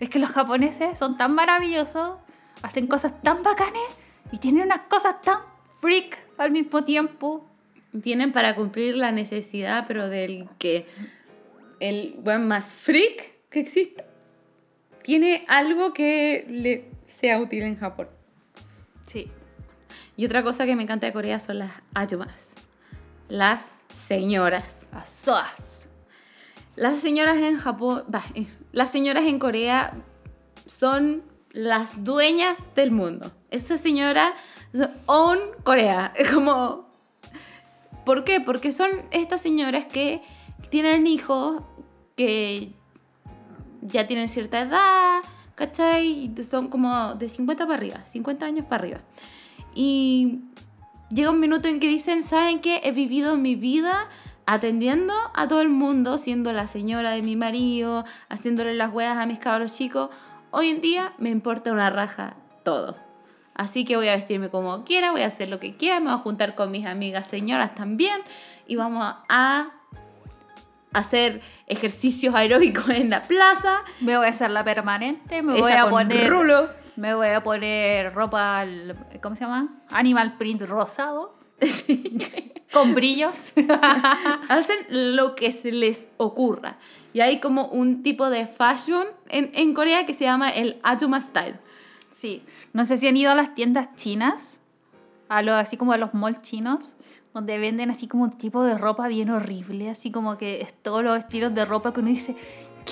[0.00, 2.18] Es que los japoneses son tan maravillosos,
[2.62, 3.82] hacen cosas tan bacanes
[4.32, 5.40] y tienen unas cosas tan
[5.80, 7.46] freak al mismo tiempo.
[8.02, 10.86] Tienen para cumplir la necesidad, pero del que
[11.80, 14.04] el buen más freak que existe.
[15.02, 18.08] tiene algo que le sea útil en Japón.
[19.06, 19.30] Sí.
[20.16, 22.52] Y otra cosa que me encanta de Corea son las ayumas.
[23.28, 24.86] Las señoras.
[24.92, 25.89] Las soas.
[26.80, 28.24] Las señoras en Japón, bah,
[28.72, 29.92] las señoras en Corea
[30.64, 33.30] son las dueñas del mundo.
[33.50, 34.32] Estas señoras
[35.04, 36.14] own Corea.
[36.32, 36.88] Como...
[38.06, 38.40] ¿Por qué?
[38.40, 40.22] Porque son estas señoras que
[40.70, 41.62] tienen hijos
[42.16, 42.72] que
[43.82, 45.20] ya tienen cierta edad,
[45.56, 46.34] ¿cachai?
[46.50, 49.00] Son como de 50 para arriba, 50 años para arriba.
[49.74, 50.40] Y
[51.10, 52.80] llega un minuto en que dicen, ¿saben qué?
[52.84, 54.08] He vivido mi vida
[54.50, 59.24] atendiendo a todo el mundo, siendo la señora de mi marido, haciéndole las hueas a
[59.24, 60.10] mis cabros chicos.
[60.50, 62.34] Hoy en día me importa una raja
[62.64, 62.96] todo.
[63.54, 66.14] Así que voy a vestirme como quiera, voy a hacer lo que quiera, me voy
[66.14, 68.22] a juntar con mis amigas señoras también
[68.66, 69.70] y vamos a
[70.92, 73.84] hacer ejercicios aeróbicos en la plaza.
[74.00, 76.28] Me voy a hacer la permanente, me voy a poner.
[76.28, 76.70] rulo.
[76.96, 78.64] Me voy a poner ropa,
[79.22, 79.68] ¿cómo se llama?
[79.90, 82.52] Animal print rosado, Sí.
[82.72, 83.52] con brillos.
[84.48, 84.76] Hacen
[85.16, 86.78] lo que se les ocurra.
[87.12, 91.20] Y hay como un tipo de fashion en, en Corea que se llama el Ajuma
[91.20, 91.58] Style.
[92.12, 92.42] Sí.
[92.72, 94.60] No sé si han ido a las tiendas chinas,
[95.28, 96.94] a lo, así como a los malls chinos,
[97.34, 101.02] donde venden así como un tipo de ropa bien horrible, así como que es todos
[101.04, 102.34] los estilos de ropa que uno dice,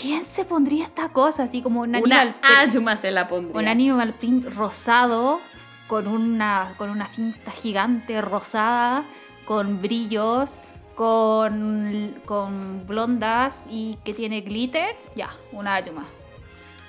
[0.01, 1.45] ¿quién se pondría esta cosa?
[1.45, 2.37] Así como un animal,
[2.77, 3.57] Una se la pondría.
[3.61, 5.41] un animal print rosado
[5.89, 9.03] con una, con una cinta gigante rosada,
[9.45, 10.53] con brillos,
[10.95, 16.05] con, con blondas y que tiene glitter, ya, una ayuma.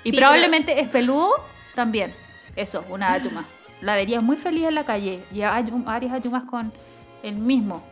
[0.04, 1.30] Y Sí, probablemente es peludo
[1.74, 2.14] también.
[2.54, 3.44] Eso, una ayuma.
[3.80, 5.22] La verías muy feliz en la calle.
[5.32, 6.72] Y hay varias ayumas con
[7.22, 7.82] el mismo.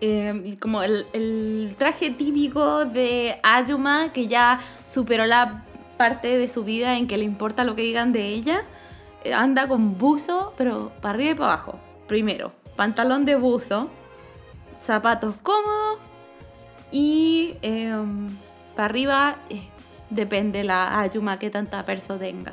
[0.00, 5.62] Eh, como el, el traje típico de Ayuma que ya superó la
[5.96, 8.64] parte de su vida en que le importa lo que digan de ella.
[9.32, 11.78] Anda con buzo, pero para arriba y para abajo.
[12.06, 13.88] Primero, pantalón de buzo,
[14.80, 15.98] zapatos cómodos
[16.92, 17.54] y
[18.74, 19.62] para arriba eh,
[20.10, 22.52] depende la Ayuma que tanta perso tenga.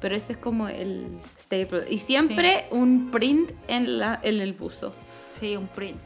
[0.00, 1.06] Pero ese es como el
[1.38, 1.84] staple.
[1.90, 4.94] Y siempre un print en, la, en el buzo.
[5.30, 6.00] Sí, un print.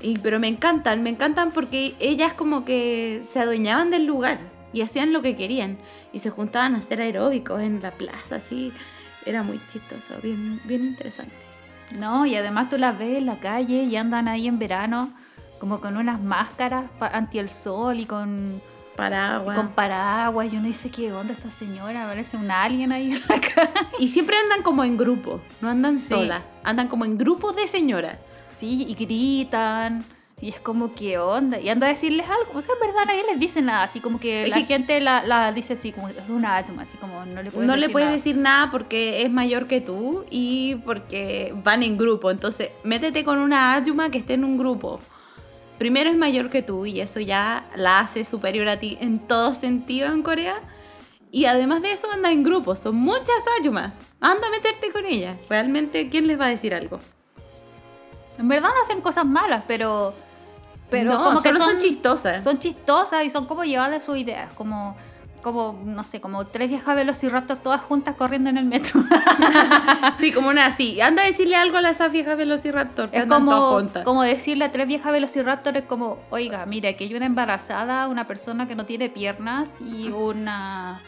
[0.00, 4.38] Y, pero me encantan, me encantan porque ellas como que se adueñaban del lugar
[4.72, 5.78] y hacían lo que querían.
[6.12, 8.72] Y se juntaban a hacer aeróbicos en la plaza, así.
[9.24, 11.34] Era muy chistoso, bien, bien interesante.
[11.98, 15.10] No, y además tú las ves en la calle y andan ahí en verano
[15.60, 19.56] como con unas máscaras anti el sol y con, y Paraguas.
[19.56, 20.52] con paraguas.
[20.52, 22.06] Y uno dice, ¿qué onda esta señora?
[22.06, 23.70] Parece un alien ahí en la calle.
[23.98, 26.08] Y siempre andan como en grupo, no andan Sí.
[26.10, 26.42] solas.
[26.64, 28.16] Andan como en grupos de señoras.
[28.48, 30.04] Sí, y gritan.
[30.38, 31.58] Y es como, ¿qué onda?
[31.58, 32.58] Y anda a decirles algo.
[32.58, 33.84] O sea, en verdad nadie les dice nada.
[33.84, 36.82] Así como que Es la que- gente la, la dice así, como, es una átoma.
[36.82, 38.16] Así como, no le puedes no decir le puedes nada.
[38.16, 42.30] decir nada porque es mayor que tú y porque van en grupo.
[42.30, 45.00] Entonces, métete con una Ayuma que esté en un grupo.
[45.78, 49.54] Primero es mayor que tú y eso ya la hace superior a ti en todo
[49.54, 50.56] sentido en Corea.
[51.32, 52.76] Y además de eso anda en grupo.
[52.76, 53.30] Son muchas
[53.60, 54.00] Ayumas.
[54.20, 55.36] Anda a meterte con ellas.
[55.48, 57.00] Realmente, ¿quién les va a decir algo?
[58.38, 60.12] En verdad no hacen cosas malas, pero...
[60.90, 62.44] Pero no, como que solo son, son chistosas.
[62.44, 64.48] son chistosas y son como llevarle sus ideas.
[64.56, 64.96] Como,
[65.42, 69.02] como, no sé, como tres viejas velociraptors todas juntas corriendo en el metro.
[70.16, 71.00] Sí, como una así.
[71.00, 73.10] Anda a decirle algo a las viejas Velociraptor.
[73.10, 74.04] que Es andan todas como, juntas.
[74.04, 78.66] como decirle a tres viejas velociraptors como, oiga, mira, que hay una embarazada, una persona
[78.68, 81.00] que no tiene piernas y una,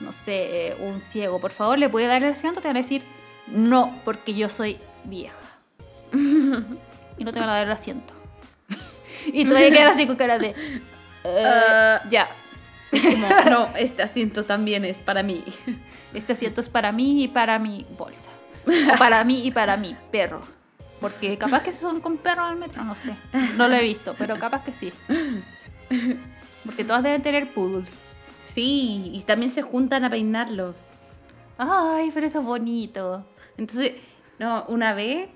[0.00, 1.38] no sé, un ciego.
[1.40, 2.60] Por favor, ¿le puede dar el asiento?
[2.60, 3.02] Te van a decir,
[3.48, 5.36] no, porque yo soy vieja.
[6.12, 8.14] y no te van a dar el asiento.
[9.32, 10.54] Y tú te quedas así con cara de,
[11.24, 12.02] "Eh, Ah.
[12.10, 12.28] ya,
[12.90, 15.42] Como, no, este asiento también es para mí.
[16.14, 18.30] este asiento es para mí y para mi bolsa.
[18.94, 20.42] O para mí y para mi perro.
[21.00, 23.14] Porque capaz que son con perro al metro, no sé.
[23.56, 24.92] No lo he visto, pero capaz que sí.
[26.64, 27.90] Porque todas deben tener poodles.
[28.44, 30.92] Sí, y también se juntan a peinarlos.
[31.56, 33.26] Ay, pero eso es bonito.
[33.56, 33.92] Entonces,
[34.38, 35.28] no, una vez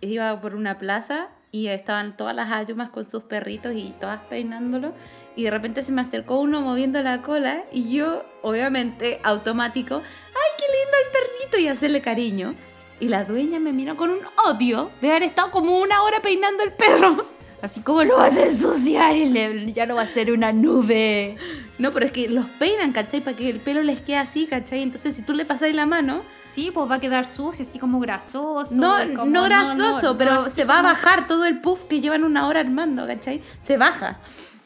[0.00, 4.92] iba por una plaza y estaban todas las ayumas con sus perritos y todas peinándolo.
[5.36, 10.50] Y de repente se me acercó uno moviendo la cola y yo, obviamente, automático, ¡ay,
[10.58, 11.58] qué lindo el perrito!
[11.58, 12.54] Y hacerle cariño.
[13.00, 16.62] Y la dueña me miró con un odio de haber estado como una hora peinando
[16.62, 17.24] el perro.
[17.62, 21.36] Así como lo vas a ensuciar y le- ya no va a ser una nube.
[21.78, 23.20] No, pero es que los peinan, ¿cachai?
[23.22, 24.82] Para que el pelo les quede así, ¿cachai?
[24.82, 28.00] Entonces, si tú le pasas la mano, Sí, pues va a quedar sucio, así como
[28.00, 28.74] grasoso.
[28.76, 32.24] No, como- no grasoso, no, pero se va a bajar todo el puff que llevan
[32.24, 33.42] una hora armando, ¿cachai?
[33.62, 34.20] Se baja.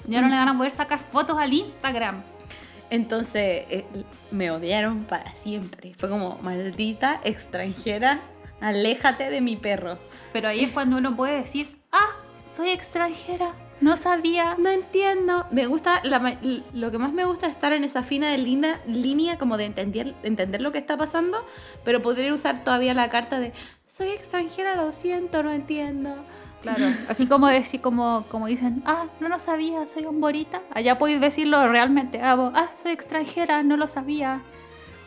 [0.07, 2.23] Ya no le van a poder sacar fotos al Instagram.
[2.91, 3.85] Entonces eh,
[4.31, 5.95] me odiaron para siempre.
[5.99, 8.21] Fue como, maldita extranjera,
[8.61, 9.99] aléjate de mi perro.
[10.33, 12.07] Pero ahí es cuando uno puede decir, ah,
[12.55, 14.57] soy extranjera, no sabía.
[14.59, 15.47] No entiendo.
[15.51, 16.37] Me gusta, la
[16.75, 20.15] lo que más me gusta es estar en esa fina de línea como de entender,
[20.23, 21.45] entender lo que está pasando,
[21.85, 23.53] pero podría usar todavía la carta de,
[23.87, 26.15] soy extranjera, lo siento, no entiendo.
[26.63, 30.61] Claro, así como decir, como, como dicen, ah, no lo sabía, soy humborita.
[30.73, 34.43] Allá podéis decirlo realmente, ah, ah, soy extranjera, no lo sabía.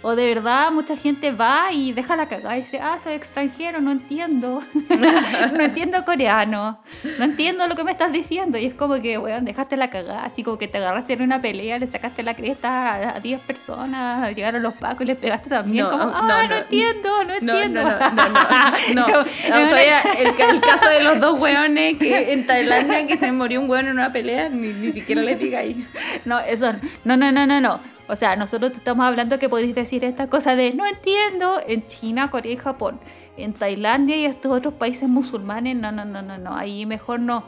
[0.03, 3.81] O de verdad, mucha gente va y deja la cagada y dice, ah, soy extranjero,
[3.81, 4.61] no entiendo.
[5.57, 6.79] no entiendo coreano.
[7.17, 8.57] No entiendo lo que me estás diciendo.
[8.57, 10.23] Y es como que, weón, dejaste la cagada.
[10.25, 13.41] Así como que te agarraste en una pelea, le sacaste la cresta a a 10
[13.41, 15.85] personas, llegaron los pacos y les pegaste también.
[15.85, 16.55] No, como, no, ah, no, no.
[16.55, 17.81] entiendo, no entiendo.
[17.81, 19.07] no, no, no, no, no.
[19.07, 23.61] No, todavía el, el caso de los dos hueones que en Tailandia que se murió
[23.61, 25.87] un hueón en una pelea, ni, ni siquiera les diga ahí.
[26.25, 26.73] No, eso
[27.03, 27.92] no, no, no, no, no.
[28.07, 31.85] O sea, nosotros te estamos hablando que podéis decir esta cosa de no entiendo en
[31.87, 32.99] China, Corea y Japón.
[33.37, 36.55] En Tailandia y estos otros países musulmanes, no, no, no, no, no.
[36.55, 37.43] Ahí mejor no.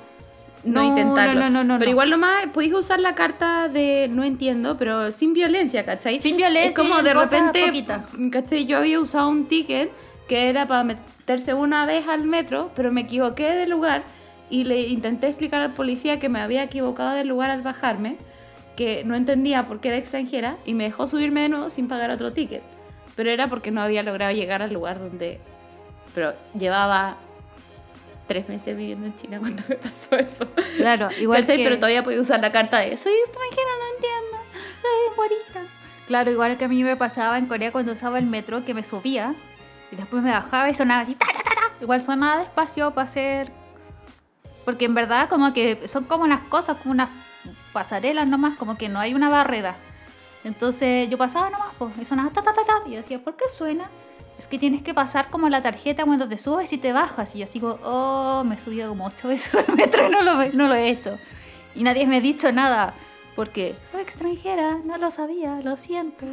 [0.63, 1.35] No, intentarlo.
[1.41, 1.73] No, no, no, no.
[1.77, 1.91] pero no.
[1.91, 6.17] igual nomás podéis usar la carta de no entiendo, pero sin violencia, ¿cachai?
[6.17, 8.01] Sin violencia Es como de cosas repente, poquitas.
[8.31, 8.65] ¿cachai?
[8.65, 9.91] Yo había usado un ticket
[10.27, 14.03] que era para meterse una vez al metro, pero me equivoqué de lugar
[14.49, 18.17] y le intenté explicar al policía que me había equivocado del lugar al bajarme,
[18.75, 22.11] que no entendía por qué era extranjera y me dejó subirme de nuevo sin pagar
[22.11, 22.61] otro ticket.
[23.15, 25.39] Pero era porque no había logrado llegar al lugar donde...
[26.13, 27.17] Pero llevaba
[28.27, 30.47] tres meses viviendo en China cuando me pasó eso.
[30.77, 31.55] Claro, igual que...
[31.55, 34.37] Pero todavía podía usar la carta de soy extranjera, no entiendo.
[34.81, 35.71] Soy bonita.
[36.07, 38.83] Claro, igual que a mí me pasaba en Corea cuando usaba el metro, que me
[38.83, 39.33] subía
[39.91, 41.71] y después me bajaba y sonaba así, ta, ta, ta, ta.
[41.81, 43.51] Igual sonaba despacio para hacer...
[44.65, 47.09] Porque en verdad como que son como unas cosas, como unas
[47.75, 49.75] pasarelas nomás, como que no hay una barrera.
[50.45, 52.87] Entonces yo pasaba nomás, pues, y sonaba ta, ta, ta, ta.
[52.87, 53.89] Y yo decía, ¿por qué suena?
[54.39, 57.35] Es que tienes que pasar como la tarjeta cuando te subes y te bajas.
[57.35, 60.21] Y yo así como, oh, me he subido como ocho veces al metro y no
[60.21, 61.19] lo, no lo he hecho.
[61.75, 62.93] Y nadie me ha dicho nada.
[63.35, 66.25] Porque soy extranjera, no lo sabía, lo siento.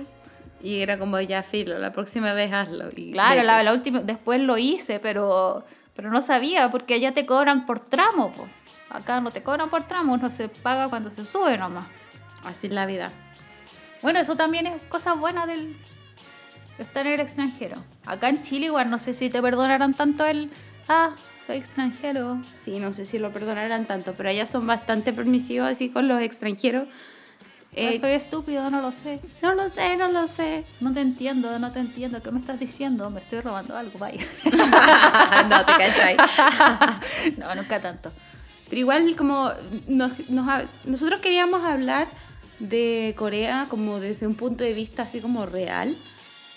[0.63, 2.85] Y era como ya filo, la próxima vez hazlo.
[2.95, 5.65] Y Claro, la, la última, después lo hice, pero,
[5.97, 8.47] pero no sabía, porque allá te cobran por tramo, po.
[8.93, 11.87] Acá no te cobran por tramo, no se paga cuando se sube nomás.
[12.45, 13.11] Así es la vida.
[14.03, 15.77] Bueno, eso también es cosa buena del
[16.77, 17.83] de estar en el extranjero.
[18.05, 20.51] Acá en Chile igual no sé si te perdonarán tanto el,
[20.89, 21.15] ah,
[21.45, 22.43] soy extranjero.
[22.57, 26.21] Sí, no sé si lo perdonarán tanto, pero allá son bastante permisivos así con los
[26.21, 26.89] extranjeros.
[27.75, 29.21] Eh, soy estúpido, no lo sé.
[29.41, 30.67] No lo sé, no lo sé.
[30.81, 32.23] No te entiendo, no te entiendo.
[32.23, 33.09] ¿Qué me estás diciendo?
[33.09, 34.23] Me estoy robando algo, vaya.
[35.49, 36.17] no te cachai.
[37.39, 38.13] no, nunca tanto.
[38.73, 39.51] Pero igual como
[39.87, 40.47] nos- nos
[40.87, 42.09] nosotros queríamos hablar
[42.59, 45.99] de Corea como desde un punto de vista así como real,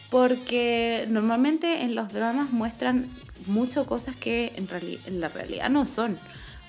[0.09, 3.09] porque normalmente en los dramas muestran
[3.47, 4.69] muchas cosas que en,
[5.05, 6.17] en la realidad no son,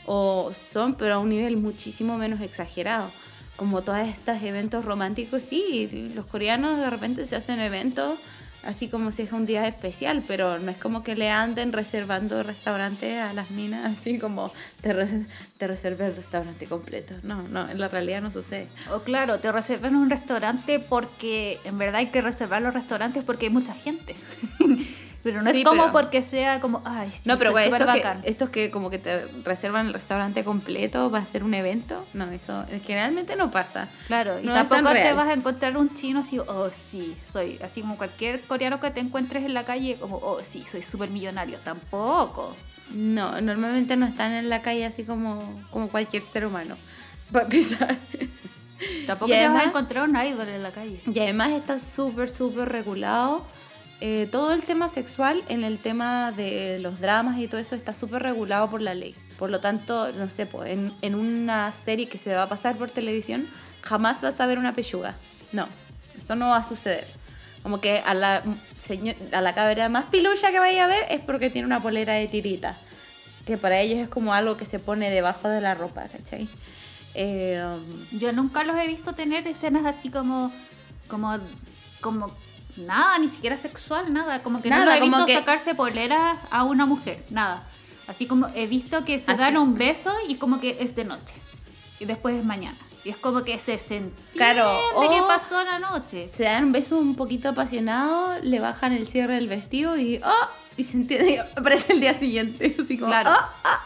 [0.04, 3.12] o son pero a un nivel muchísimo menos exagerado.
[3.54, 8.18] Como todos estos eventos románticos, sí, los coreanos de repente se hacen eventos
[8.66, 12.42] así como si es un día especial, pero no es como que le anden reservando
[12.42, 15.26] restaurantes a las minas, así como te, re-
[15.58, 17.14] te reservé el restaurante completo.
[17.22, 18.66] No, no, en la realidad no sucede.
[18.92, 23.46] O claro, te reservan un restaurante porque en verdad hay que reservar los restaurantes porque
[23.46, 24.14] hay mucha gente.
[25.22, 27.78] pero no Sí, es como pero- porque sea como, ay, sí, no, pero güey, estos
[27.80, 28.20] que, bacán.
[28.24, 32.64] estos que como que te reservan el restaurante completo para hacer un evento, no, eso
[32.84, 33.88] generalmente no pasa.
[34.06, 37.58] Claro, y no tan tampoco te vas a encontrar un chino así, oh sí, soy,
[37.62, 41.10] así como cualquier coreano que te encuentres en la calle, como, oh sí, soy súper
[41.10, 41.58] millonario.
[41.64, 42.54] Tampoco.
[42.90, 46.76] No, normalmente no están en la calle así como, como cualquier ser humano.
[47.32, 47.96] Para empezar.
[49.06, 51.00] Tampoco Y te vas además- a encontrar un idol en la calle.
[51.12, 53.44] Y además está súper, súper regulado.
[54.00, 57.94] Eh, todo el tema sexual en el tema de los dramas y todo eso está
[57.94, 59.14] súper regulado por la ley.
[59.38, 62.76] Por lo tanto, no sé, pues, en, en una serie que se va a pasar
[62.76, 63.48] por televisión,
[63.82, 65.14] jamás vas a ver una pechuga.
[65.52, 65.66] No,
[66.16, 67.06] eso no va a suceder.
[67.62, 68.42] Como que a la,
[68.78, 72.14] señor, a la cabra más pilucha que vaya a ver es porque tiene una polera
[72.14, 72.78] de tirita.
[73.44, 76.48] Que para ellos es como algo que se pone debajo de la ropa, ¿cachai?
[77.14, 80.52] Eh, um, Yo nunca los he visto tener escenas así como,
[81.08, 81.38] como,
[82.00, 82.30] como
[82.76, 84.42] nada, ni siquiera sexual, nada.
[84.42, 87.62] Como que no los he visto que- sacarse polera a una mujer, nada.
[88.06, 91.04] Así como he visto que se Así- dan un beso y como que es de
[91.04, 91.34] noche.
[91.98, 92.76] Y después es mañana.
[93.04, 94.64] Y es como que se entiende Claro,
[95.10, 96.28] qué o- pasó la noche.
[96.32, 100.50] se dan un beso un poquito apasionado, le bajan el cierre del vestido y ¡ah!
[100.76, 103.30] Y se entiende, aparece el día siguiente, así como Claro.
[103.32, 103.50] ¡ah!
[103.64, 103.80] ¡ah!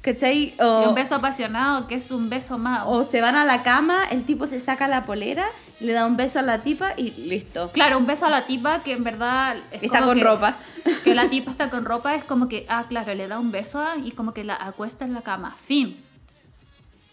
[0.00, 0.54] ¿Cachai?
[0.58, 2.82] Y un beso apasionado que es un beso más.
[2.86, 5.46] o se van a la cama, el tipo se saca la polera
[5.82, 7.70] le da un beso a la tipa y listo.
[7.72, 9.56] Claro, un beso a la tipa que en verdad...
[9.70, 10.56] es Está con que- ropa.
[11.04, 13.84] Que la tipa está con ropa, es como que, ah, claro, le da un beso
[14.04, 15.56] y como que la acuesta en la cama.
[15.66, 15.96] Fin.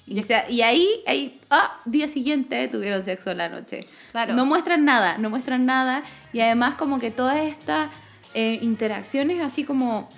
[0.06, 3.80] Y, o sea, y ahí, ahí, ah, día siguiente tuvieron sexo en la noche.
[4.12, 4.34] Claro.
[4.36, 6.04] No muestran nada, no muestran nada.
[6.34, 7.90] Y además como que todas estas
[8.34, 10.10] eh, interacciones así como,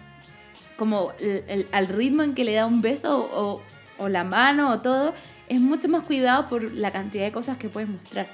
[0.78, 3.62] como el- el- al ritmo en que le da un beso o,
[3.98, 5.14] o la mano o todo,
[5.52, 8.30] es mucho más cuidado por la cantidad de cosas que puedes mostrar.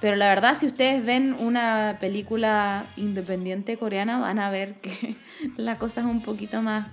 [0.00, 5.14] Pero la verdad, si ustedes ven una película independiente coreana, van a ver que
[5.56, 6.88] la cosa es un poquito más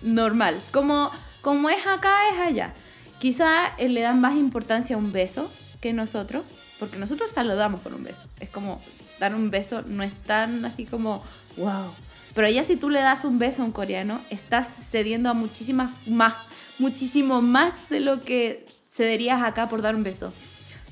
[0.00, 0.58] normal.
[0.72, 1.10] Como,
[1.42, 2.72] como es acá, es allá.
[3.18, 5.50] Quizá eh, le dan más importancia a un beso
[5.82, 6.46] que nosotros,
[6.78, 8.22] porque nosotros saludamos con un beso.
[8.40, 8.80] Es como
[9.20, 11.22] dar un beso no es tan así como,
[11.58, 11.92] wow.
[12.34, 15.92] Pero allá si tú le das un beso a un coreano, estás cediendo a muchísimas
[16.06, 16.34] más,
[16.78, 18.65] muchísimo más de lo que
[18.96, 20.32] cederías acá por dar un beso.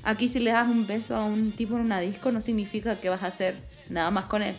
[0.03, 3.09] Aquí si le das un beso a un tipo en una disco no significa que
[3.09, 3.57] vas a hacer
[3.89, 4.55] nada más con él.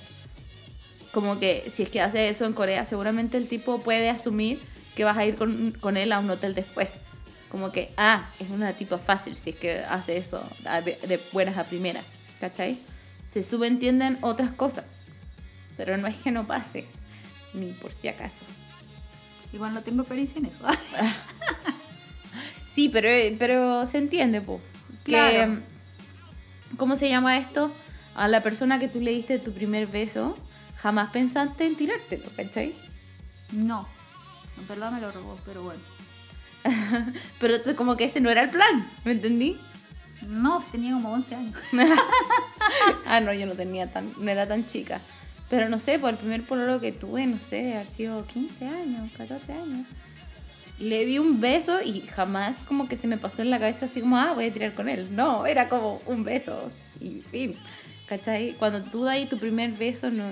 [1.12, 4.61] Como que si es que hace eso en Corea, seguramente el tipo puede asumir
[4.97, 6.88] que vas a ir con, con él a un hotel después.
[7.49, 10.42] Como que, ah, es una tipa fácil si es que hace eso
[10.84, 12.05] de, de buenas a primeras.
[12.40, 12.80] ¿Cachai?
[13.30, 14.84] Se subentienden otras cosas.
[15.76, 16.86] Pero no es que no pase,
[17.55, 18.42] ni por si acaso.
[19.53, 20.61] Igual no tengo experiencia en eso.
[22.77, 23.09] Sí, pero,
[23.39, 24.61] pero se entiende, po.
[25.03, 25.61] Que, Claro.
[26.77, 27.72] ¿Cómo se llama esto?
[28.14, 30.37] A la persona que tú le diste tu primer beso,
[30.77, 32.74] jamás pensaste en tirártelo, ¿cachai?
[33.51, 33.89] no.
[34.59, 35.81] En verdad me lo robó, pero bueno.
[37.41, 39.59] Pero como que ese no era el plan, ¿me entendí?
[40.29, 41.59] No, tenía como 11 años.
[43.07, 45.01] ah, no, yo no tenía tan, no era tan chica.
[45.49, 48.66] Pero no sé, por el primer pololo que tuve, no sé, de haber sido 15
[48.66, 49.87] años, 14 años.
[50.79, 54.01] Le di un beso y jamás como que se me pasó en la cabeza así
[54.03, 55.09] como, ah, voy a tirar con él.
[55.16, 56.70] No, era como un beso
[57.01, 57.57] y fin.
[58.07, 58.53] ¿Cachai?
[58.59, 60.31] Cuando tú das tu primer beso, no,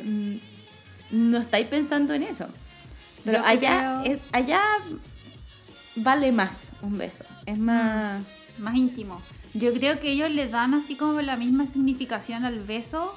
[1.11, 2.47] no estáis pensando en eso.
[3.25, 4.61] Pero Yo allá, creo- es- allá
[5.97, 7.25] vale más un beso.
[7.47, 8.23] Es más...
[8.59, 9.21] Más íntimo.
[9.55, 13.17] Yo creo que ellos le dan así como la misma significación al beso.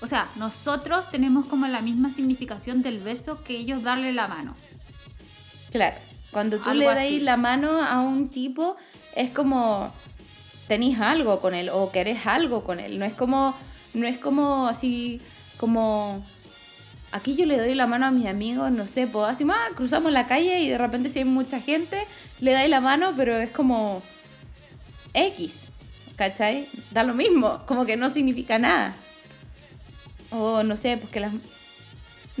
[0.00, 4.54] O sea, nosotros tenemos como la misma significación del beso que ellos darle la mano.
[5.70, 5.96] Claro,
[6.30, 7.20] cuando tú Algo le das así.
[7.20, 8.76] la mano a un tipo,
[9.14, 9.92] es como
[10.68, 12.98] tenés algo con él o querés algo con él.
[12.98, 13.56] No es como,
[13.92, 15.20] no es como así,
[15.56, 16.24] como
[17.12, 20.12] aquí yo le doy la mano a mis amigos, no sé, pues así, ah, cruzamos
[20.12, 21.98] la calle y de repente si hay mucha gente,
[22.40, 24.02] le dais la mano, pero es como
[25.12, 25.62] X,
[26.16, 26.68] ¿cachai?
[26.92, 28.94] Da lo mismo, como que no significa nada.
[30.30, 31.32] O no sé, pues que las...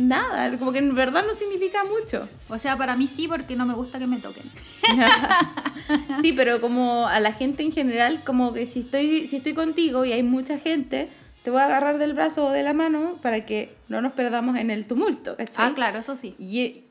[0.00, 2.28] Nada, como que en verdad no significa mucho.
[2.48, 4.50] O sea, para mí sí, porque no me gusta que me toquen.
[6.22, 10.04] Sí, pero como a la gente en general, como que si estoy, si estoy contigo
[10.04, 11.08] y hay mucha gente,
[11.42, 14.56] te voy a agarrar del brazo o de la mano para que no nos perdamos
[14.56, 15.66] en el tumulto, ¿cachai?
[15.66, 16.36] Ah, claro, eso sí.
[16.38, 16.84] Y-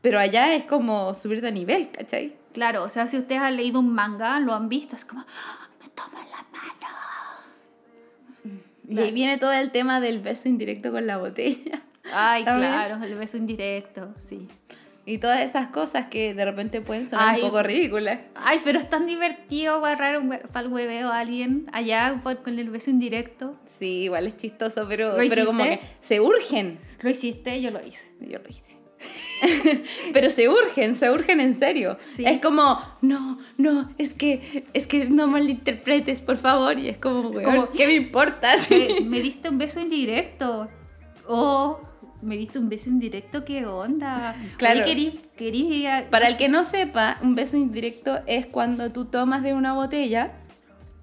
[0.00, 2.34] pero allá es como subir de nivel, ¿cachai?
[2.54, 5.68] Claro, o sea, si ustedes han leído un manga, lo han visto, es como, "Ah,
[5.82, 8.56] me toman la mano.
[8.88, 11.82] Y ahí viene todo el tema del beso indirecto con la botella.
[12.12, 12.72] Ay, ¿También?
[12.72, 14.48] claro, el beso indirecto, sí.
[15.08, 17.42] Y todas esas cosas que de repente pueden sonar Ay.
[17.42, 18.18] un poco ridículas.
[18.34, 22.58] Ay, pero es tan divertido agarrar un para el hueveo a alguien allá por- con
[22.58, 23.56] el beso indirecto.
[23.66, 26.80] Sí, igual es chistoso, pero, ¿Lo pero como que se urgen.
[27.02, 28.10] Lo hiciste, yo lo hice.
[28.20, 28.74] Yo lo hice.
[30.14, 31.98] Pero se urgen, se urgen en serio.
[32.00, 32.24] Sí.
[32.26, 36.78] Es como, no, no, es que, es que no malinterpretes, por favor.
[36.78, 38.48] Y es como, weón, Como- ¿qué me importa?
[38.70, 40.68] Me, me diste un beso indirecto.
[41.28, 41.80] Oh,
[42.22, 44.34] me diste un beso indirecto, ¿qué onda?
[44.56, 44.82] Claro.
[44.84, 49.42] Oye, querí- querí- Para el que no sepa, un beso indirecto es cuando tú tomas
[49.42, 50.32] de una botella,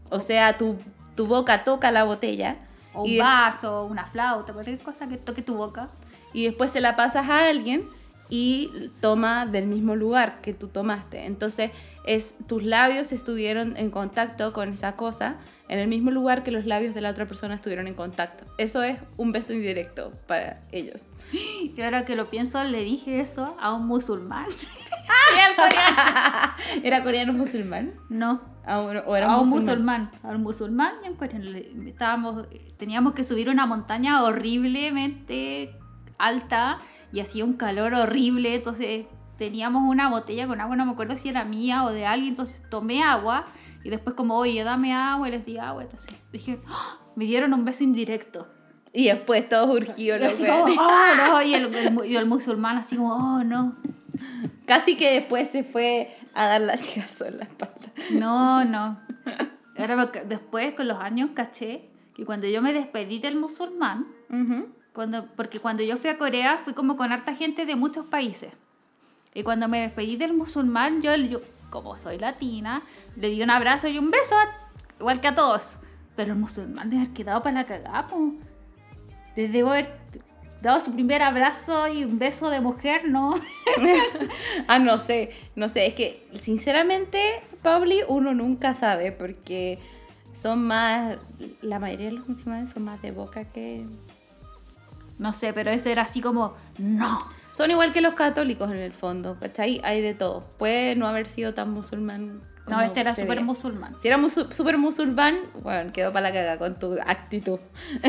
[0.10, 0.78] o sea, tu,
[1.16, 2.58] tu boca toca la botella.
[2.94, 5.88] O y un vaso, una flauta, cualquier cosa que toque tu boca.
[6.34, 7.88] y después se la pasas a alguien
[8.30, 11.26] y toma del mismo lugar que tú tomaste.
[11.26, 11.72] Entonces,
[12.06, 15.36] es, tus labios estuvieron en contacto con esa cosa
[15.74, 18.46] en el mismo lugar que los labios de la otra persona estuvieron en contacto.
[18.60, 21.08] Eso es un beso indirecto para ellos.
[21.32, 24.46] Y ahora que lo pienso, le dije eso a un musulmán.
[25.48, 26.54] Al coreano.
[26.84, 27.94] ¿Era coreano musulmán?
[28.10, 30.04] No, Ah, bueno, ¿O era a un musulmán?
[30.04, 30.32] musulmán.
[30.32, 31.50] A un musulmán y a un coreano.
[31.88, 32.46] Estábamos,
[32.78, 35.76] teníamos que subir una montaña horriblemente
[36.18, 36.80] alta
[37.12, 38.56] y hacía un calor horrible.
[38.56, 39.06] Entonces
[39.38, 42.30] teníamos una botella con agua, no me acuerdo si era mía o de alguien.
[42.30, 43.46] Entonces tomé agua
[43.84, 45.84] y después, como, oye, dame agua, y les di agua.
[45.84, 48.48] Entonces dije, "Ah", me dieron un beso indirecto.
[48.94, 50.20] Y después todos urgidos.
[50.22, 53.76] Los así como, oh, no, y el, el y el musulmán así como, oh, no.
[54.66, 57.92] Casi que después se fue a dar latigazo en la espalda.
[58.12, 59.00] No, no.
[59.78, 64.68] Ahora, después, con los años, caché que cuando yo me despedí del musulmán, Ujú.
[64.94, 68.52] cuando, porque cuando yo fui a Corea fui como con harta gente de muchos países.
[69.34, 71.42] Y cuando me despedí del musulmán, yo, yo
[71.74, 72.84] como soy latina,
[73.16, 74.36] le di un abrazo y un beso,
[75.00, 75.78] igual que a todos.
[76.16, 78.08] Pero el musulmán debe haber quedado para la cagada.
[79.36, 79.98] Les debo haber
[80.62, 83.34] dado su primer abrazo y un beso de mujer, ¿no?
[84.68, 87.20] Ah, no sé, no sé, es que sinceramente,
[87.64, 89.80] Pauli, uno nunca sabe porque
[90.32, 91.18] son más,
[91.64, 93.84] la mayoría de los musulmanes son más de boca que...
[95.18, 97.20] No sé, pero ese era así como, no.
[97.54, 99.80] Son igual que los católicos en el fondo, ¿cachai?
[99.84, 100.42] Hay de todo.
[100.58, 102.42] Puede no haber sido tan musulmán.
[102.68, 103.96] No, este era súper musulmán.
[104.02, 107.60] Si era musu- súper musulmán, bueno, quedó para la caga con tu actitud.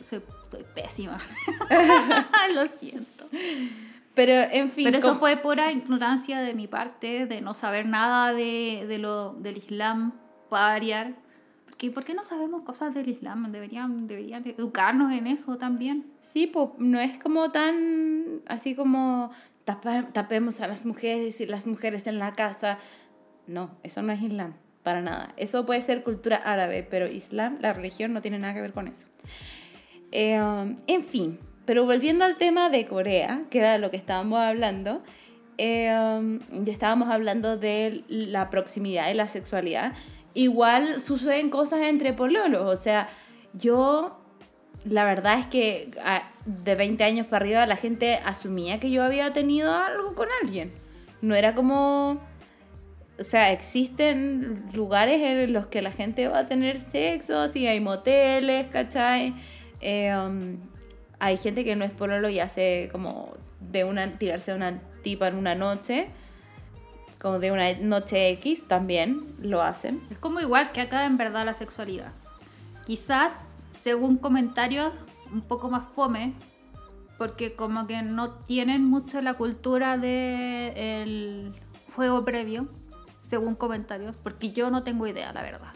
[0.00, 1.18] Soy, soy pésima.
[2.54, 3.28] Lo siento.
[4.14, 4.84] Pero, en fin.
[4.86, 9.34] Pero eso fue pura ignorancia de mi parte, de no saber nada de, de lo,
[9.34, 10.12] del Islam,
[10.48, 11.12] para variar.
[11.80, 13.50] Porque, ¿Por qué no sabemos cosas del Islam?
[13.52, 16.04] Deberían, deberían educarnos en eso también.
[16.20, 19.30] Sí, pues no es como tan así como
[19.64, 22.76] tapa- tapemos a las mujeres y las mujeres en la casa.
[23.46, 24.52] No, eso no es Islam,
[24.82, 25.32] para nada.
[25.38, 28.86] Eso puede ser cultura árabe, pero Islam, la religión, no tiene nada que ver con
[28.86, 29.06] eso.
[30.12, 35.02] Eh, en fin, pero volviendo al tema de Corea, que era lo que estábamos hablando,
[35.56, 39.94] eh, ya estábamos hablando de la proximidad y la sexualidad.
[40.34, 43.08] Igual suceden cosas entre pololos, o sea,
[43.52, 44.20] yo
[44.84, 49.02] la verdad es que ah, de 20 años para arriba la gente asumía que yo
[49.02, 50.72] había tenido algo con alguien.
[51.20, 52.20] No era como...
[53.18, 57.78] O sea, existen lugares en los que la gente va a tener sexo, así hay
[57.78, 59.34] moteles, ¿cachai?
[59.82, 60.56] Eh, um,
[61.18, 65.28] hay gente que no es pololo y hace como de una tirarse a una tipa
[65.28, 66.08] en una noche,
[67.20, 70.02] como de una noche X también lo hacen.
[70.10, 72.12] Es como igual que acá en verdad la sexualidad.
[72.86, 73.36] Quizás,
[73.72, 74.94] según comentarios,
[75.32, 76.34] un poco más fome,
[77.18, 81.54] porque como que no tienen mucho la cultura del
[81.94, 82.68] juego previo,
[83.18, 85.72] según comentarios, porque yo no tengo idea, la verdad.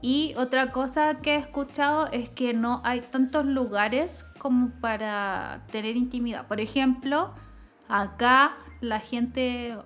[0.00, 5.96] Y otra cosa que he escuchado es que no hay tantos lugares como para tener
[5.96, 6.46] intimidad.
[6.46, 7.34] Por ejemplo,
[7.88, 9.76] acá la gente,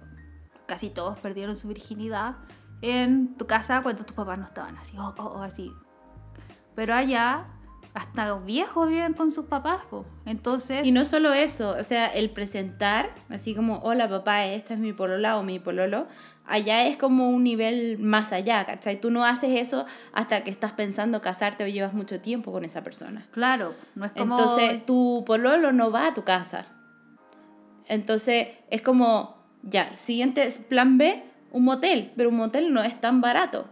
[0.73, 2.37] casi todos perdieron su virginidad
[2.81, 5.71] en tu casa cuando tus papás no estaban así, o o- o así.
[6.75, 7.45] Pero allá,
[7.93, 10.07] hasta los viejos viven con sus papás, po.
[10.25, 10.87] Entonces...
[10.87, 14.95] Y no solo eso, o sea, el presentar, así como, hola papá, esta es mi
[14.95, 16.07] polola o mi pololo,
[16.47, 18.99] allá es como un nivel más allá, ¿cachai?
[18.99, 22.83] Tú no haces eso hasta que estás pensando casarte o llevas mucho tiempo con esa
[22.83, 23.27] persona.
[23.33, 24.39] Claro, no es como...
[24.39, 26.65] Entonces, tu pololo no va a tu casa.
[27.89, 33.01] Entonces, es como, ya, siguiente es plan B, un motel, pero un motel no es
[33.01, 33.69] tan barato.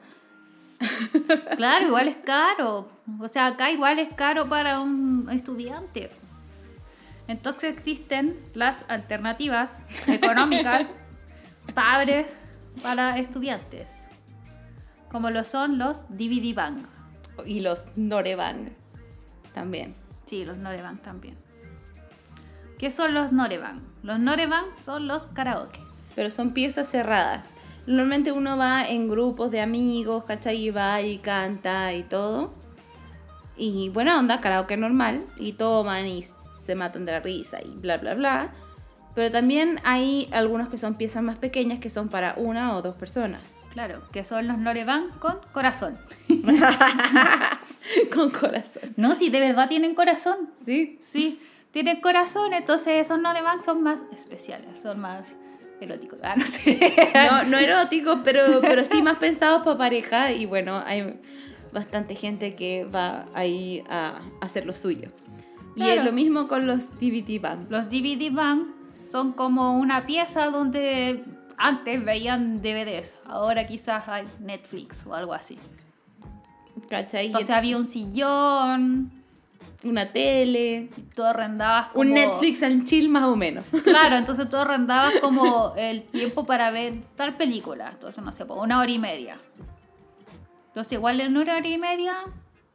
[1.56, 2.90] Claro, igual es caro.
[3.18, 6.10] O sea, acá igual es caro para un estudiante.
[7.28, 10.90] Entonces existen las alternativas económicas
[11.74, 12.36] padres
[12.82, 14.08] para estudiantes.
[15.10, 16.86] Como lo son los DVD Bang.
[17.44, 18.74] Y los Norevan
[19.52, 19.94] también.
[20.24, 21.36] Sí, los Norebang también.
[22.80, 23.82] ¿Qué son los Norebang?
[24.02, 25.80] Los Norebang son los karaoke.
[26.16, 27.52] Pero son piezas cerradas.
[27.86, 30.64] Normalmente uno va en grupos de amigos, ¿cachai?
[30.64, 32.54] Y va y canta y todo.
[33.54, 35.26] Y buena onda, karaoke normal.
[35.36, 36.24] Y toman y
[36.64, 38.54] se matan de la risa y bla, bla, bla.
[39.14, 42.94] Pero también hay algunos que son piezas más pequeñas que son para una o dos
[42.94, 43.42] personas.
[43.74, 45.98] Claro, que son los Norebang con corazón.
[48.12, 48.94] Con corazón.
[48.96, 50.50] No, si de verdad tienen corazón.
[50.54, 50.98] ¿Sí?
[51.02, 51.40] Sí,
[51.70, 55.36] tienen corazón, entonces esos Norebang son más especiales, son más
[55.80, 56.20] eróticos.
[56.22, 56.78] Ah, no sé.
[57.14, 60.32] No, no eróticos, pero, pero sí más pensados para pareja.
[60.32, 61.20] Y bueno, hay
[61.72, 65.08] bastante gente que va ahí a hacer lo suyo.
[65.76, 66.04] Y es Claro.
[66.04, 67.70] lo mismo con los DVD Band.
[67.70, 68.66] Los DVD Bang
[69.00, 71.24] son como una pieza donde
[71.56, 75.58] antes veían DVDs, ahora quizás hay Netflix o algo así.
[76.88, 77.26] ¿Cachai?
[77.26, 79.12] Entonces había un sillón,
[79.84, 82.00] una tele, tú arrendabas como...
[82.00, 83.64] un Netflix and chill más o menos.
[83.84, 87.90] Claro, entonces tú arrendabas como el tiempo para ver tal película.
[87.92, 89.38] Entonces, no sé, una hora y media.
[90.66, 92.14] Entonces, igual en una hora y media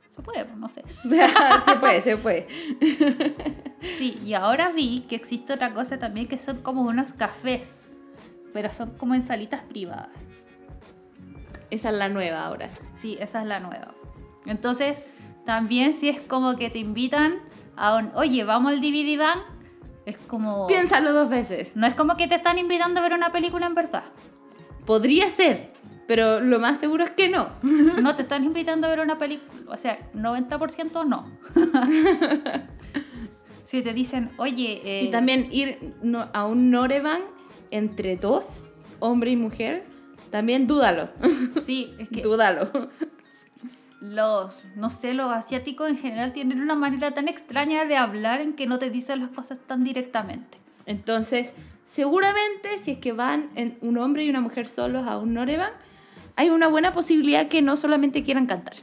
[0.10, 0.84] se puede, no sé.
[1.66, 2.48] se puede, se puede.
[4.00, 7.92] Sí, y ahora vi que existe otra cosa también que son como unos cafés,
[8.52, 10.10] pero son como en salitas privadas.
[11.70, 12.72] Esa es la nueva ahora.
[12.96, 13.94] Sí, esa es la nueva.
[14.48, 15.06] Entonces,
[15.46, 17.40] también si es como que te invitan
[17.78, 19.40] a un, oye, vamos al DVD Bang,
[20.06, 20.68] es como...
[20.68, 21.76] Piénsalo dos veces.
[21.76, 24.04] No es como que te están invitando a ver una película en verdad.
[24.86, 25.72] Podría ser,
[26.08, 27.50] Pero lo más seguro es que no.
[28.02, 31.32] No te están invitando a ver una película, o sea, 90% no.
[33.64, 34.82] si te dicen, oye...
[34.84, 35.94] eh, Y también ir
[36.34, 37.22] a un Norevan
[37.72, 38.64] entre dos,
[39.00, 39.84] hombre y mujer,
[40.30, 41.10] también dúdalo.
[41.66, 42.70] Sí, es que dúdalo.
[44.14, 48.54] Los, no sé, los asiáticos en general tienen una manera tan extraña de hablar en
[48.54, 50.58] que no te dicen las cosas tan directamente.
[50.86, 51.54] Entonces,
[51.84, 55.72] seguramente si es que van en un hombre y una mujer solos a un Norevan,
[56.36, 58.76] hay una buena posibilidad que no solamente quieran cantar.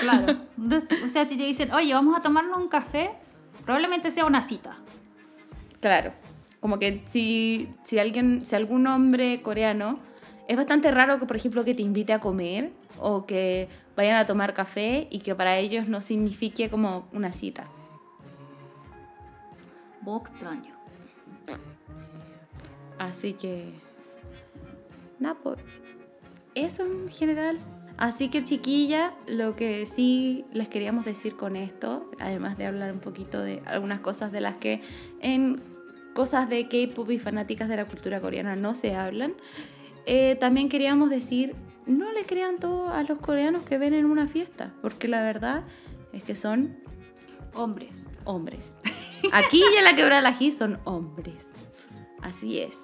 [0.00, 0.40] Claro.
[1.04, 3.10] O sea, si te dicen, oye, vamos a tomarnos un café,
[3.64, 4.76] probablemente sea una cita.
[5.80, 6.12] Claro.
[6.60, 9.98] Como que si, si alguien, si algún hombre coreano,
[10.48, 14.26] es bastante raro que, por ejemplo, que te invite a comer o que vayan a
[14.26, 17.66] tomar café y que para ellos no signifique como una cita.
[20.02, 20.74] Muy extraño.
[22.98, 23.72] Así que.
[25.18, 25.58] Nada, pues.
[26.54, 27.58] Eso en general.
[27.96, 33.00] Así que, chiquilla, lo que sí les queríamos decir con esto, además de hablar un
[33.00, 34.82] poquito de algunas cosas de las que
[35.20, 35.62] en
[36.14, 39.34] cosas de K-pop y fanáticas de la cultura coreana no se hablan,
[40.04, 41.54] eh, también queríamos decir:
[41.86, 45.64] no le crean todo a los coreanos que ven en una fiesta, porque la verdad
[46.12, 46.76] es que son
[47.54, 48.04] Hombres.
[48.24, 48.76] hombres.
[49.32, 51.46] Aquí y en la quebrada del ají son hombres.
[52.22, 52.80] Así es.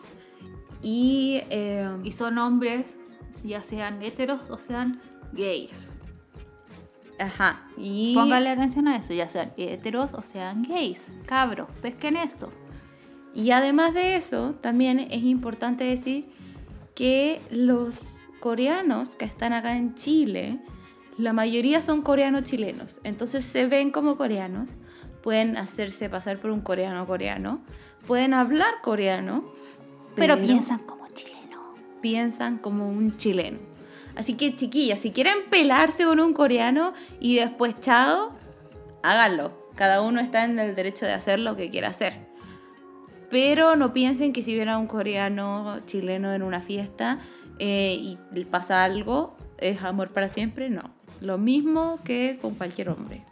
[0.83, 2.97] Y, eh, Y son hombres,
[3.45, 5.01] ya sean heteros o sean
[5.33, 5.89] gays.
[7.19, 7.67] ajá.
[7.77, 11.09] Y Póngale atención a eso, ya sean heteros o sean gays.
[11.27, 12.51] Cabros, pesquen esto.
[13.35, 16.31] Y además de eso, también es importante decir
[16.95, 20.59] que los coreanos que están acá en Chile,
[21.17, 23.01] la mayoría son coreanos chilenos.
[23.05, 24.71] Entonces se ven como coreanos,
[25.23, 27.63] pueden hacerse pasar por un coreano coreano,
[28.05, 29.45] pueden hablar coreano,
[30.17, 31.61] Pero, piensan como chilenos.
[32.01, 33.59] piensan como un chileno.
[34.17, 38.33] Así que chiquillas, si quieren pelarse con un coreano y después chao,
[39.05, 39.53] háganlo.
[39.77, 42.27] Cada uno está en el derecho de hacer lo que quiera hacer.
[43.31, 47.21] Pero no piensen que si viene a un coreano chileno en una fiesta
[47.59, 50.69] eh, y pasa algo, es amor para siempre.
[50.71, 50.83] No.
[51.21, 53.25] Lo mismo que con cualquier hombre.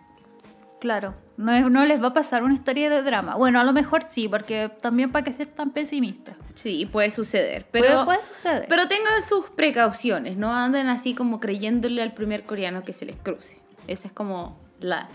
[0.80, 3.36] Claro, no, es- no les va a pasar una historia de drama.
[3.36, 6.36] Bueno, a lo mejor sí, porque también para que ser tan pesimistas.
[6.54, 7.66] Sí, puede suceder.
[7.70, 8.64] Pero, Pero puede suceder.
[8.68, 10.38] pero tengan sus precauciones.
[10.38, 13.60] No anden así como creyéndole al primer coreano que se les cruce.
[13.88, 15.08] Esa es como la,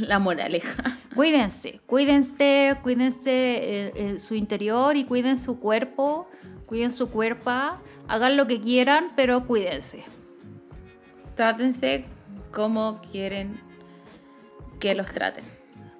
[0.00, 0.84] la moraleja.
[1.16, 6.28] Cuídense, cuídense, cuídense eh, eh, su interior y cuiden su cuerpo,
[6.66, 7.50] cuiden su cuerpo,
[8.10, 10.04] hagan lo que quieran, pero cuídense.
[11.36, 12.04] Trátense
[12.50, 13.60] como quieren
[14.80, 15.44] que los traten.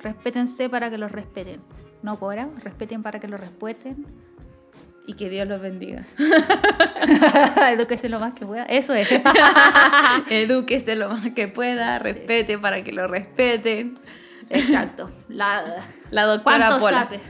[0.01, 1.61] Respétense para que los respeten.
[2.03, 4.07] No cora, respeten para que los respeten.
[5.07, 6.05] Y que Dios los bendiga.
[7.73, 8.65] Edúquese lo más que pueda.
[8.65, 9.09] Eso es.
[10.31, 13.99] Edúquese lo más que pueda, respete para que lo respeten.
[14.49, 15.11] Exacto.
[15.29, 17.01] La, La doctora ¿Cuánto Pola.
[17.03, 17.21] sabe?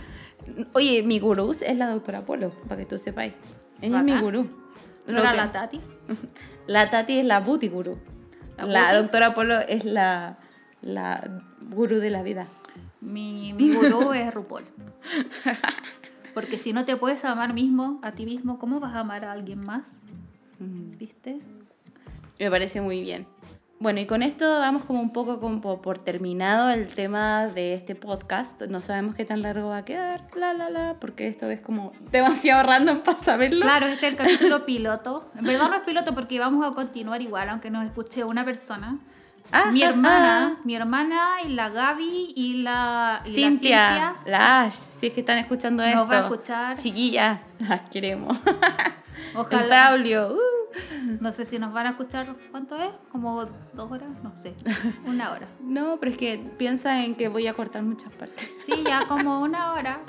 [0.72, 3.34] Oye, mi gurú es la doctora Polo, para que tú sepáis.
[3.82, 4.60] Ella es mi gurú.
[5.06, 5.80] ¿No era que- la Tati?
[6.66, 7.98] La Tati es la booty gurú.
[8.58, 10.38] ¿La doctora Polo es la,
[10.82, 12.46] la gurú de la vida.
[13.00, 14.64] Mi, mi gurú es RuPaul.
[16.34, 19.32] Porque si no te puedes amar mismo, a ti mismo, ¿cómo vas a amar a
[19.32, 19.98] alguien más?
[20.58, 21.40] ¿Viste?
[22.38, 23.26] Me parece muy bien.
[23.82, 27.94] Bueno, y con esto damos como un poco como por, terminado el tema de este
[27.94, 28.60] podcast.
[28.64, 31.94] No sabemos qué tan largo va a quedar, la, la, la, porque esto es como
[32.12, 33.62] demasiado random para saberlo.
[33.62, 35.30] Claro, este es el capítulo piloto.
[35.34, 38.98] En verdad no es piloto porque vamos a continuar igual, aunque nos escuche una persona.
[39.50, 44.16] Ah, mi ah, hermana, mi hermana y la Gaby y la, y la Cintia, Cintia
[44.26, 46.06] la Ash, si es que están escuchando Nos esto.
[46.06, 46.76] va a escuchar.
[46.76, 48.36] Chiquilla, las queremos.
[49.32, 49.66] El Ojalá.
[49.66, 50.59] Braulio, uh.
[51.20, 52.90] No sé si nos van a escuchar, ¿cuánto es?
[53.10, 54.08] ¿Como dos horas?
[54.22, 54.54] No sé.
[55.06, 55.48] Una hora.
[55.60, 58.48] No, pero es que piensa en que voy a cortar muchas partes.
[58.64, 60.00] Sí, ya como una hora.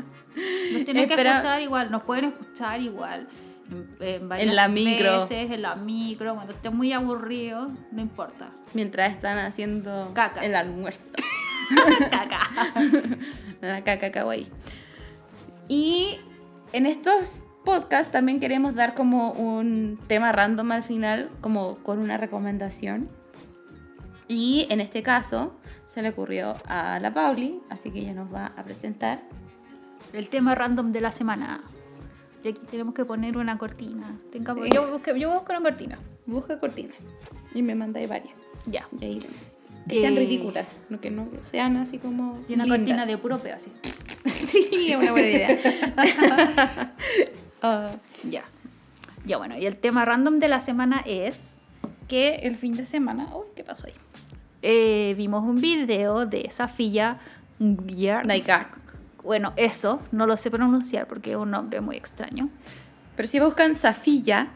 [0.74, 3.28] Nos tienen que escuchar igual, nos pueden escuchar igual.
[4.00, 5.20] En, en la micro.
[5.22, 8.52] veces, en la micro, cuando estén muy aburridos, no importa.
[8.74, 10.44] Mientras están haciendo Caca.
[10.44, 11.12] el almuerzo.
[12.12, 12.42] Caca.
[13.62, 14.48] La caca kawaii.
[15.70, 16.18] Y
[16.74, 22.18] en estos podcasts también queremos dar como un tema random al final, como con una
[22.18, 23.10] recomendación.
[24.28, 25.52] Y en este caso
[25.86, 29.22] se le ocurrió a la Pauli, así que ella nos va a presentar.
[30.14, 31.62] El tema random de la semana.
[32.44, 34.18] Y aquí tenemos que poner una cortina.
[34.32, 34.72] Tengamos- Sí.
[34.74, 36.00] yo, busco, yo busco una cortina.
[36.26, 36.94] Busca cortina.
[37.54, 38.34] Y me mandáis varias.
[38.66, 38.88] Ya.
[39.00, 39.20] Y ahí.
[39.88, 42.38] Que sean Eh, ridículas, no que no sean así como.
[42.48, 42.80] Y una lindas.
[42.80, 43.72] cortina de puro peo así.
[44.26, 45.58] sí, es una buena idea.
[47.62, 47.92] Ah,
[48.30, 48.44] Ya.
[49.24, 51.58] Ya bueno, y el tema random de la semana es
[52.08, 53.94] que el fin de semana, uy, ¿qué pasó ahí?
[54.64, 57.20] Eh, vimos un video de Safilla
[57.60, 58.26] Nguyen.
[58.26, 58.68] Naikar.
[59.24, 62.50] Bueno, eso, no lo sé pronunciar porque es un nombre muy extraño.
[63.16, 64.48] Pero si buscan Safilla,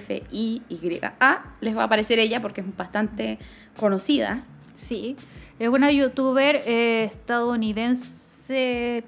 [0.00, 3.38] S-A-F-I-Y-A, les va a aparecer ella porque es bastante
[3.76, 4.42] conocida.
[4.74, 5.16] Sí,
[5.58, 9.04] es una youtuber eh, estadounidense.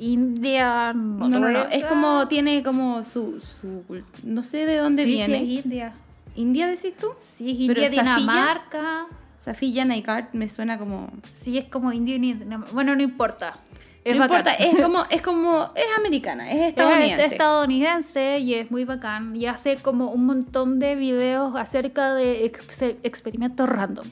[0.00, 1.60] India, No, no, no.
[1.70, 3.84] Es como, tiene como su, su
[4.24, 5.38] no sé de dónde Sí, viene.
[5.40, 5.92] Sí, es india.
[6.34, 7.08] ¿India decís tú?
[7.20, 9.06] Sí, es Pero india, Safilla- Dinamarca.
[9.38, 11.10] Safilla Naikar me suena como...
[11.32, 12.38] Sí, es como india y.
[12.72, 13.58] Bueno, no importa.
[14.04, 14.38] Es no bacán.
[14.40, 17.24] importa, es como, es como, es americana, es Es estadounidense.
[17.26, 22.82] estadounidense y es muy bacán y hace como un montón de videos acerca de ex-
[23.02, 24.06] experimentos random.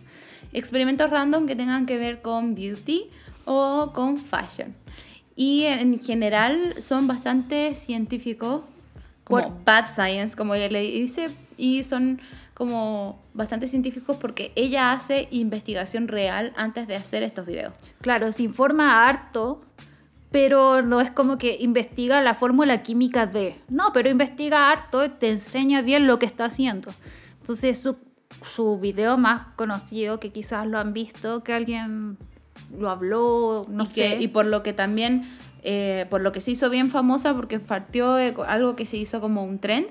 [0.53, 3.09] experimentos random que tengan que ver con beauty
[3.47, 4.75] o con fashion.
[5.43, 8.61] Y en general son bastante científicos,
[9.25, 12.21] como Por- bad science, como ella le dice, y son
[12.53, 17.73] como bastante científicos porque ella hace investigación real antes de hacer estos videos.
[18.03, 19.63] Claro, se informa harto,
[20.31, 23.59] pero no es como que investiga la fórmula química de.
[23.71, 26.93] No, pero investiga harto y te enseña bien lo que está haciendo.
[27.41, 27.97] Entonces, su,
[28.45, 32.19] su video más conocido, que quizás lo han visto, que alguien
[32.79, 33.95] lo habló, no y, sé.
[34.17, 35.25] que- y por lo que también,
[35.63, 39.21] eh, por lo que se hizo bien famosa, porque partió de algo que se hizo
[39.21, 39.87] como un trend,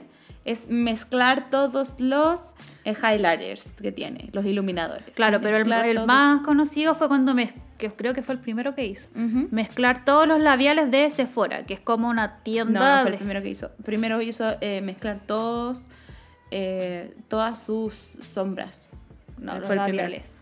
[0.45, 2.55] es mezclar todos los
[2.85, 5.03] eh, highlighters que tiene, los iluminadores.
[5.13, 8.85] Claro, pero el, más conocido fue cuando me, que creo que fue el primero que
[8.85, 9.09] hizo.
[9.13, 13.17] Mezclar todos los labiales de Sephora, que es como una No, tienda no fue de-
[13.17, 13.69] el primero que hizo.
[13.83, 15.85] Primero hizo eh, mezclar todos,
[16.51, 18.91] eh, todas sus sombras.
[19.37, 20.33] No, los fue el labiales.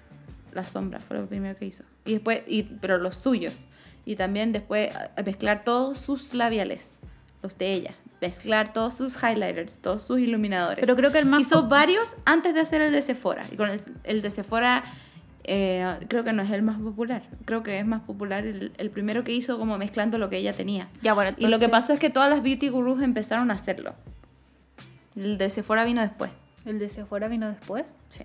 [0.53, 1.83] Las sombras fue lo primero que hizo.
[2.07, 3.65] Y después, y, pero los suyos.
[4.05, 6.99] Y también después eh, mezclar todos sus labiales,
[7.43, 7.93] los de ella.
[8.21, 10.79] Mezclar todos sus highlighters, todos sus iluminadores.
[10.79, 13.43] Pero creo que el más Hizo varios antes de hacer el de Sephora.
[13.51, 14.83] Y con el, el de Sephora
[15.43, 17.23] eh, creo que no es el más popular.
[17.45, 20.53] Creo que es más popular el, el primero que hizo como mezclando lo que ella
[20.53, 20.89] tenía.
[21.01, 23.93] Ya, bueno, Y lo que pasó es que todas las beauty gurus empezaron a hacerlo.
[25.15, 26.31] El de Sephora vino después.
[26.65, 27.95] El de Sephora vino después.
[28.09, 28.23] Sí.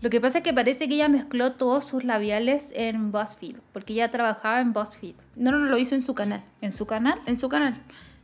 [0.00, 3.92] Lo que pasa es que parece que ella mezcló todos sus labiales en BuzzFeed, porque
[3.92, 5.14] ella trabajaba en BuzzFeed.
[5.36, 6.42] No, no, no, lo hizo en su canal.
[6.60, 7.20] En su canal.
[7.26, 7.76] En su canal.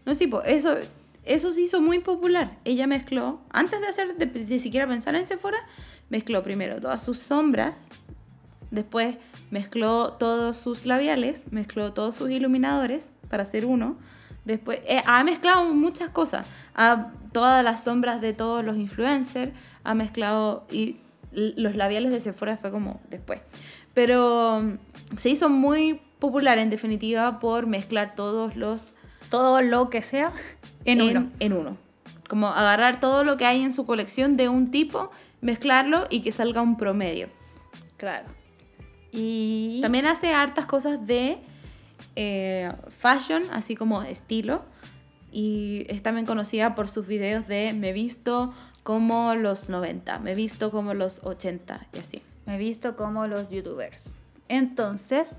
[0.05, 0.77] No, sí, po, eso,
[1.25, 2.59] eso se hizo muy popular.
[2.65, 5.59] Ella mezcló, antes de hacer, de, de siquiera pensar en Sephora,
[6.09, 7.89] mezcló primero todas sus sombras,
[8.71, 9.17] después
[9.51, 13.97] mezcló todos sus labiales, mezcló todos sus iluminadores para hacer uno.
[14.51, 16.45] Después, eh, ha mezclado muchas cosas.
[16.75, 19.53] Ha, todas las sombras de todos los influencers,
[19.85, 20.97] ha mezclado y
[21.31, 23.41] los labiales de Sephora fue como después.
[23.95, 28.93] Pero mm, se hizo muy popular en definitiva por mezclar todos los
[29.31, 30.33] Todo lo que sea
[30.85, 31.31] en, uno.
[31.39, 31.77] en uno.
[32.29, 36.33] Como agarrar todo lo que hay en su colección de un tipo, mezclarlo y que
[36.33, 37.29] salga un promedio.
[37.99, 38.27] Claro.
[39.13, 41.39] Y También hace hartas cosas de
[42.23, 44.63] eh, fashion, así como estilo.
[45.33, 48.53] Y es también conocida por sus videos de me visto
[48.83, 52.23] como los 90, me visto como los 80 y así.
[52.45, 54.17] me visto como los youtubers.
[54.49, 55.39] Entonces,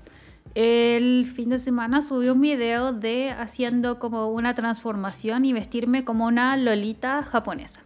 [0.56, 6.26] el fin de semana subí un video de haciendo como una transformación y vestirme como
[6.26, 7.82] una lolita japonesa.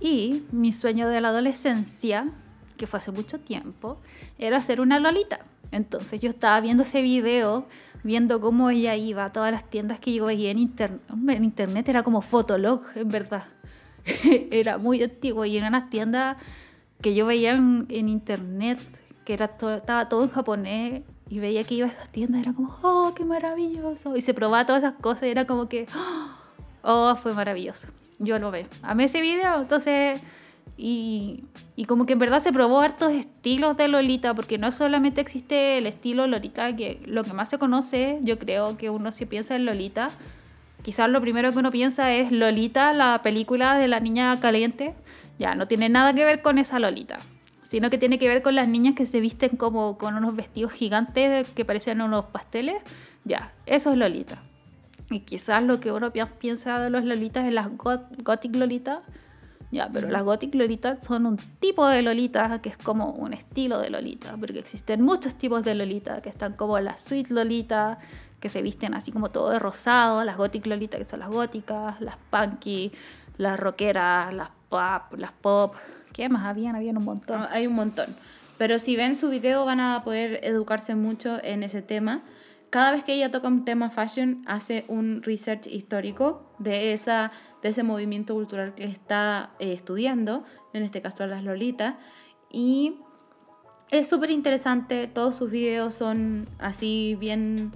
[0.00, 2.28] Y mi sueño de la adolescencia,
[2.76, 3.98] que fue hace mucho tiempo,
[4.38, 5.40] era ser una lolita.
[5.72, 7.66] Entonces yo estaba viendo ese video,
[8.02, 11.00] viendo cómo ella iba a todas las tiendas que yo veía en internet.
[11.28, 13.44] En internet era como Fotolog, en verdad.
[14.50, 16.36] era muy antiguo y eran unas tiendas
[17.00, 18.78] que yo veía en, en internet,
[19.24, 22.52] que era todo, estaba todo en japonés, y veía que iba a esas tiendas, era
[22.52, 24.16] como, oh, qué maravilloso.
[24.16, 25.86] Y se probaba todas esas cosas, y era como que,
[26.82, 27.88] oh, fue maravilloso.
[28.18, 28.66] Yo lo veo.
[28.82, 30.20] Amé ese video, entonces,
[30.82, 35.76] y, como que en verdad se probó hartos estilos de Lolita, porque no solamente existe
[35.78, 39.56] el estilo Lolita, que lo que más se conoce, yo creo que uno si piensa
[39.56, 40.10] en Lolita,
[40.82, 44.94] quizás lo primero que uno piensa es Lolita, la película de la niña caliente.
[45.38, 47.18] Ya, no tiene nada que ver con esa Lolita,
[47.62, 50.72] sino que tiene que ver con las niñas que se visten como con unos vestidos
[50.72, 52.76] gigantes que parecen unos pasteles.
[53.24, 54.38] Ya, eso es Lolita.
[55.10, 59.02] Y quizás lo que uno pi- piensa de los Lolitas es las got- Gothic Lolita.
[59.70, 63.78] Ya, pero las Gothic Lolitas son un tipo de Lolita que es como un estilo
[63.78, 67.98] de Lolita, porque existen muchos tipos de Lolita, que están como las Sweet Lolita,
[68.40, 72.00] que se visten así como todo de rosado, las Gothic Lolita, que son las góticas,
[72.00, 72.90] las punky,
[73.36, 75.74] las rockeras, las pop, las pop.
[76.12, 76.74] ¿Qué más habían?
[76.74, 77.42] Habían un montón.
[77.42, 78.06] Ah, Hay un montón.
[78.58, 82.22] Pero si ven su video van a poder educarse mucho en ese tema,
[82.70, 87.32] cada vez que ella toca un tema fashion, hace un research histórico de, esa,
[87.62, 91.96] de ese movimiento cultural que está eh, estudiando, en este caso las Lolitas,
[92.50, 92.94] y
[93.90, 97.72] es súper interesante, todos sus videos son así bien,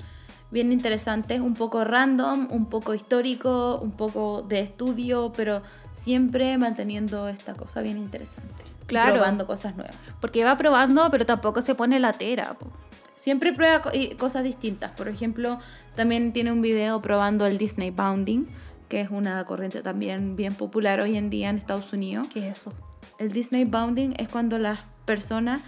[0.52, 5.62] bien interesantes, un poco random, un poco histórico, un poco de estudio, pero
[5.92, 8.73] siempre manteniendo esta cosa bien interesante.
[8.86, 9.14] Claro.
[9.14, 9.96] probando cosas nuevas.
[10.20, 12.54] Porque va probando, pero tampoco se pone latera.
[12.54, 12.70] po.
[13.14, 13.82] Siempre prueba
[14.18, 14.90] cosas distintas.
[14.92, 15.58] Por ejemplo,
[15.94, 18.46] también tiene un video probando el Disney Bounding,
[18.88, 22.26] que es una corriente también bien popular hoy en día en Estados Unidos.
[22.32, 22.72] ¿Qué es eso?
[23.18, 25.60] El Disney Bounding es cuando las personas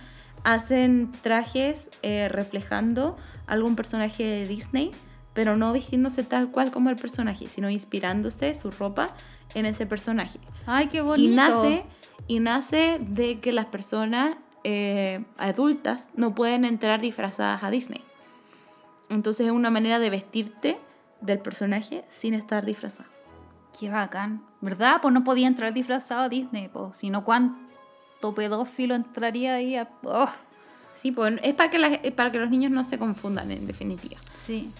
[0.45, 3.17] hacen trajes eh, reflejando
[3.47, 4.93] algún personaje de Disney,
[5.33, 9.11] pero no vistiéndose tal cual como el personaje, sino inspirándose su ropa
[9.55, 10.39] en ese personaje.
[10.67, 11.31] Ay, qué bonito.
[11.31, 11.85] Y nace,
[12.27, 18.03] y nace de que las personas eh, adultas no pueden entrar disfrazadas a Disney.
[19.09, 20.79] Entonces es una manera de vestirte
[21.21, 23.09] del personaje sin estar disfrazada.
[23.79, 24.43] Qué bacán.
[24.61, 24.99] ¿Verdad?
[25.03, 26.97] Pues no podía entrar disfrazado a Disney, pues.
[26.97, 29.77] Si no, ¿cuánto pedófilo entraría ahí?
[29.77, 29.89] A...
[30.05, 30.29] Oh,
[30.95, 34.17] Sí, pues es para que, la- para que los niños no se confundan en definitiva.
[34.35, 34.73] sí.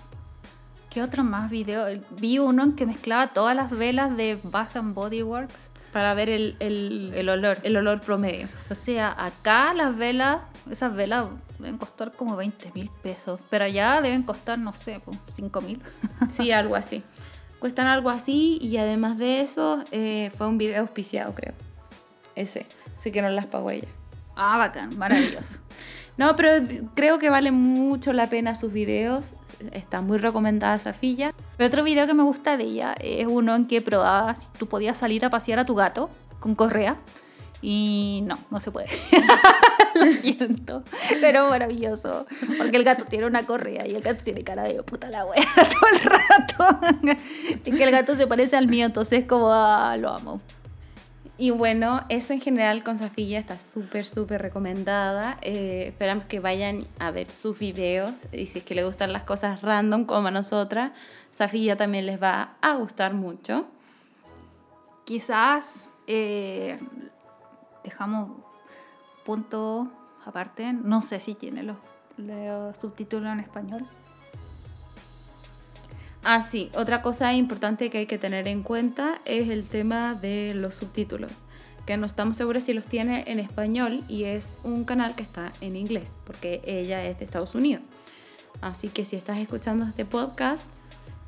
[0.89, 1.85] ¿Qué otro más video?
[2.19, 5.71] Vi uno en que mezclaba todas las velas de Bath and Body Works.
[5.97, 7.57] Para ver el, el, El olor.
[7.63, 8.49] el olor promedio.
[8.69, 11.29] O sea, acá las velas, esas velas
[11.59, 13.41] deben costar como 20 mil pesos.
[13.49, 15.81] Pero allá deben costar, no sé, 5 mil.
[16.29, 17.03] Sí, algo así.
[17.61, 21.55] Cuestan algo así y además de eso eh, fue un video auspiciado, creo.
[22.35, 22.67] Ese.
[22.95, 23.89] Así que no las pagó ella.
[24.37, 25.59] Ah, bacán, maravilloso.
[26.19, 26.51] No, pero
[26.95, 29.35] creo que vale mucho la pena sus videos.
[29.73, 31.35] Está muy recomendada Safilla.
[31.59, 34.67] El otro video que me gusta de ella es uno en que probaba si tú
[34.67, 36.11] podías salir a pasear a tu gato
[36.41, 36.97] con correa.
[37.63, 38.89] Y no, no se puede.
[39.95, 40.85] Lo siento.
[41.21, 42.27] Pero maravilloso.
[42.59, 45.43] Porque el gato tiene una correa y el gato tiene cara de puta la wea
[45.55, 47.13] todo el rato.
[47.65, 50.41] es que el gato se parece al mío, entonces como ah, lo amo.
[51.39, 55.37] Y bueno, eso en general con Safilla está súper, súper recomendada.
[55.43, 58.27] Eh, esperamos que vayan a ver sus videos.
[58.33, 60.93] Y si es que les gustan las cosas random como a nosotras,
[61.31, 63.67] Safilla también les va a gustar mucho.
[65.05, 66.79] Quizás eh,
[67.85, 68.31] dejamos
[69.25, 69.93] punto
[70.25, 70.73] aparte.
[70.73, 71.77] No sé si tiene los,
[72.17, 73.87] los subtítulos en español.
[76.29, 80.55] Ah, sí, otra cosa importante que hay que tener en cuenta es el tema de
[80.55, 81.31] los subtítulos,
[81.87, 85.53] que no estamos seguros si los tiene en español y es un canal que está
[85.61, 87.85] en inglés, porque ella es de Estados Unidos.
[88.61, 90.69] Así que si estás escuchando este podcast,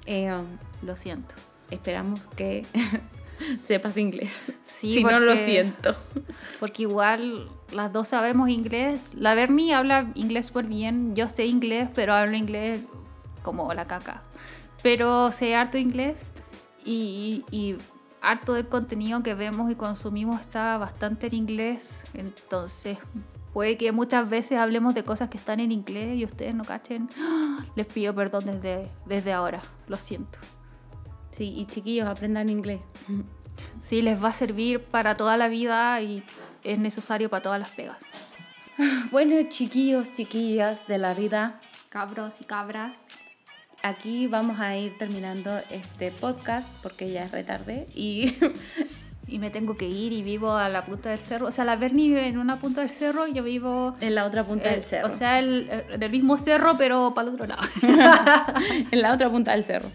[0.07, 0.33] eh,
[0.83, 1.35] Lo siento.
[1.70, 2.66] esperamos que
[3.62, 4.53] sepas inglés.
[4.62, 5.95] Sí, si no, lo porque- siento.
[6.59, 9.15] Porque igual las dos sabemos inglés.
[9.15, 11.15] La Bernie habla inglés súper bien.
[11.15, 12.81] Yo sé inglés, pero hablo inglés
[13.43, 14.23] como la caca.
[14.83, 16.27] Pero sé harto inglés
[16.85, 17.77] y, y
[18.21, 22.05] harto del contenido que vemos y consumimos está bastante en inglés.
[22.15, 22.99] Entonces
[23.53, 27.09] puede que muchas veces hablemos de cosas que están en inglés y ustedes no cachen.
[27.77, 29.63] Les pido perdón desde, desde ahora.
[29.87, 30.39] Lo siento.
[31.31, 32.81] Sí, y chiquillos, aprendan inglés.
[33.81, 36.23] Sí, les va a servir para toda la vida y
[36.63, 37.99] es necesario para todas las pegas.
[39.11, 43.07] Bueno, chiquillos, chiquillas de la vida, Cabros y cabras.
[43.83, 48.35] Aquí vamos a ir terminando este podcast porque ya es retarde y
[49.31, 51.49] Y me tengo que ir y vivo a la punta del cerro.
[51.49, 53.95] O sea, la Bernie vive en una punta del cerro y yo vivo...
[54.01, 55.09] en la otra punta eh, del cerro.
[55.09, 57.61] O sea, el- eh, en el mismo cerro, pero para el otro lado.
[58.91, 59.91] en la otra punta del cerro.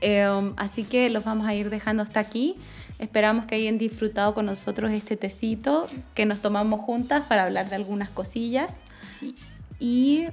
[0.00, 0.26] Eh,
[0.56, 2.56] así que los vamos a ir dejando hasta aquí.
[2.98, 7.76] Esperamos que hayan disfrutado con nosotros este tecito que nos tomamos juntas para hablar de
[7.76, 9.36] algunas cosillas Sí.
[9.78, 10.26] y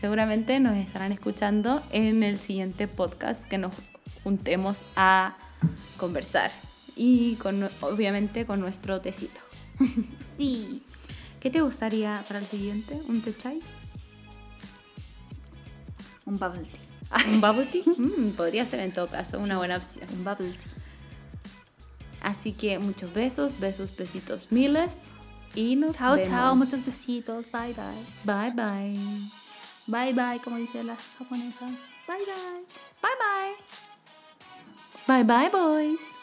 [0.00, 3.72] seguramente nos estarán escuchando en el siguiente podcast que nos
[4.22, 5.36] juntemos a
[5.96, 6.50] conversar
[6.96, 9.40] y con, obviamente con nuestro tecito.
[10.36, 10.84] Sí.
[11.40, 13.00] ¿Qué te gustaría para el siguiente?
[13.08, 13.60] ¿Un té chai?
[16.26, 17.18] Un bubble tea.
[17.26, 17.82] ¿Un bubble tea?
[17.96, 20.06] Mm, podría ser en todo caso una buena opción.
[20.12, 20.72] Un bubble tea.
[22.22, 24.94] Así que muchos besos, besos, besitos miles.
[25.56, 26.28] Y nos Chao, vemos.
[26.28, 26.54] chao.
[26.54, 27.46] Muchos besitos.
[27.50, 28.04] Bye, bye.
[28.24, 29.37] Bye bye.
[29.88, 31.80] Bye, bye, como dicen las japonesas.
[32.06, 32.62] Bye, bye.
[33.00, 33.56] Bye bye.
[35.06, 36.17] Bye bye, boys.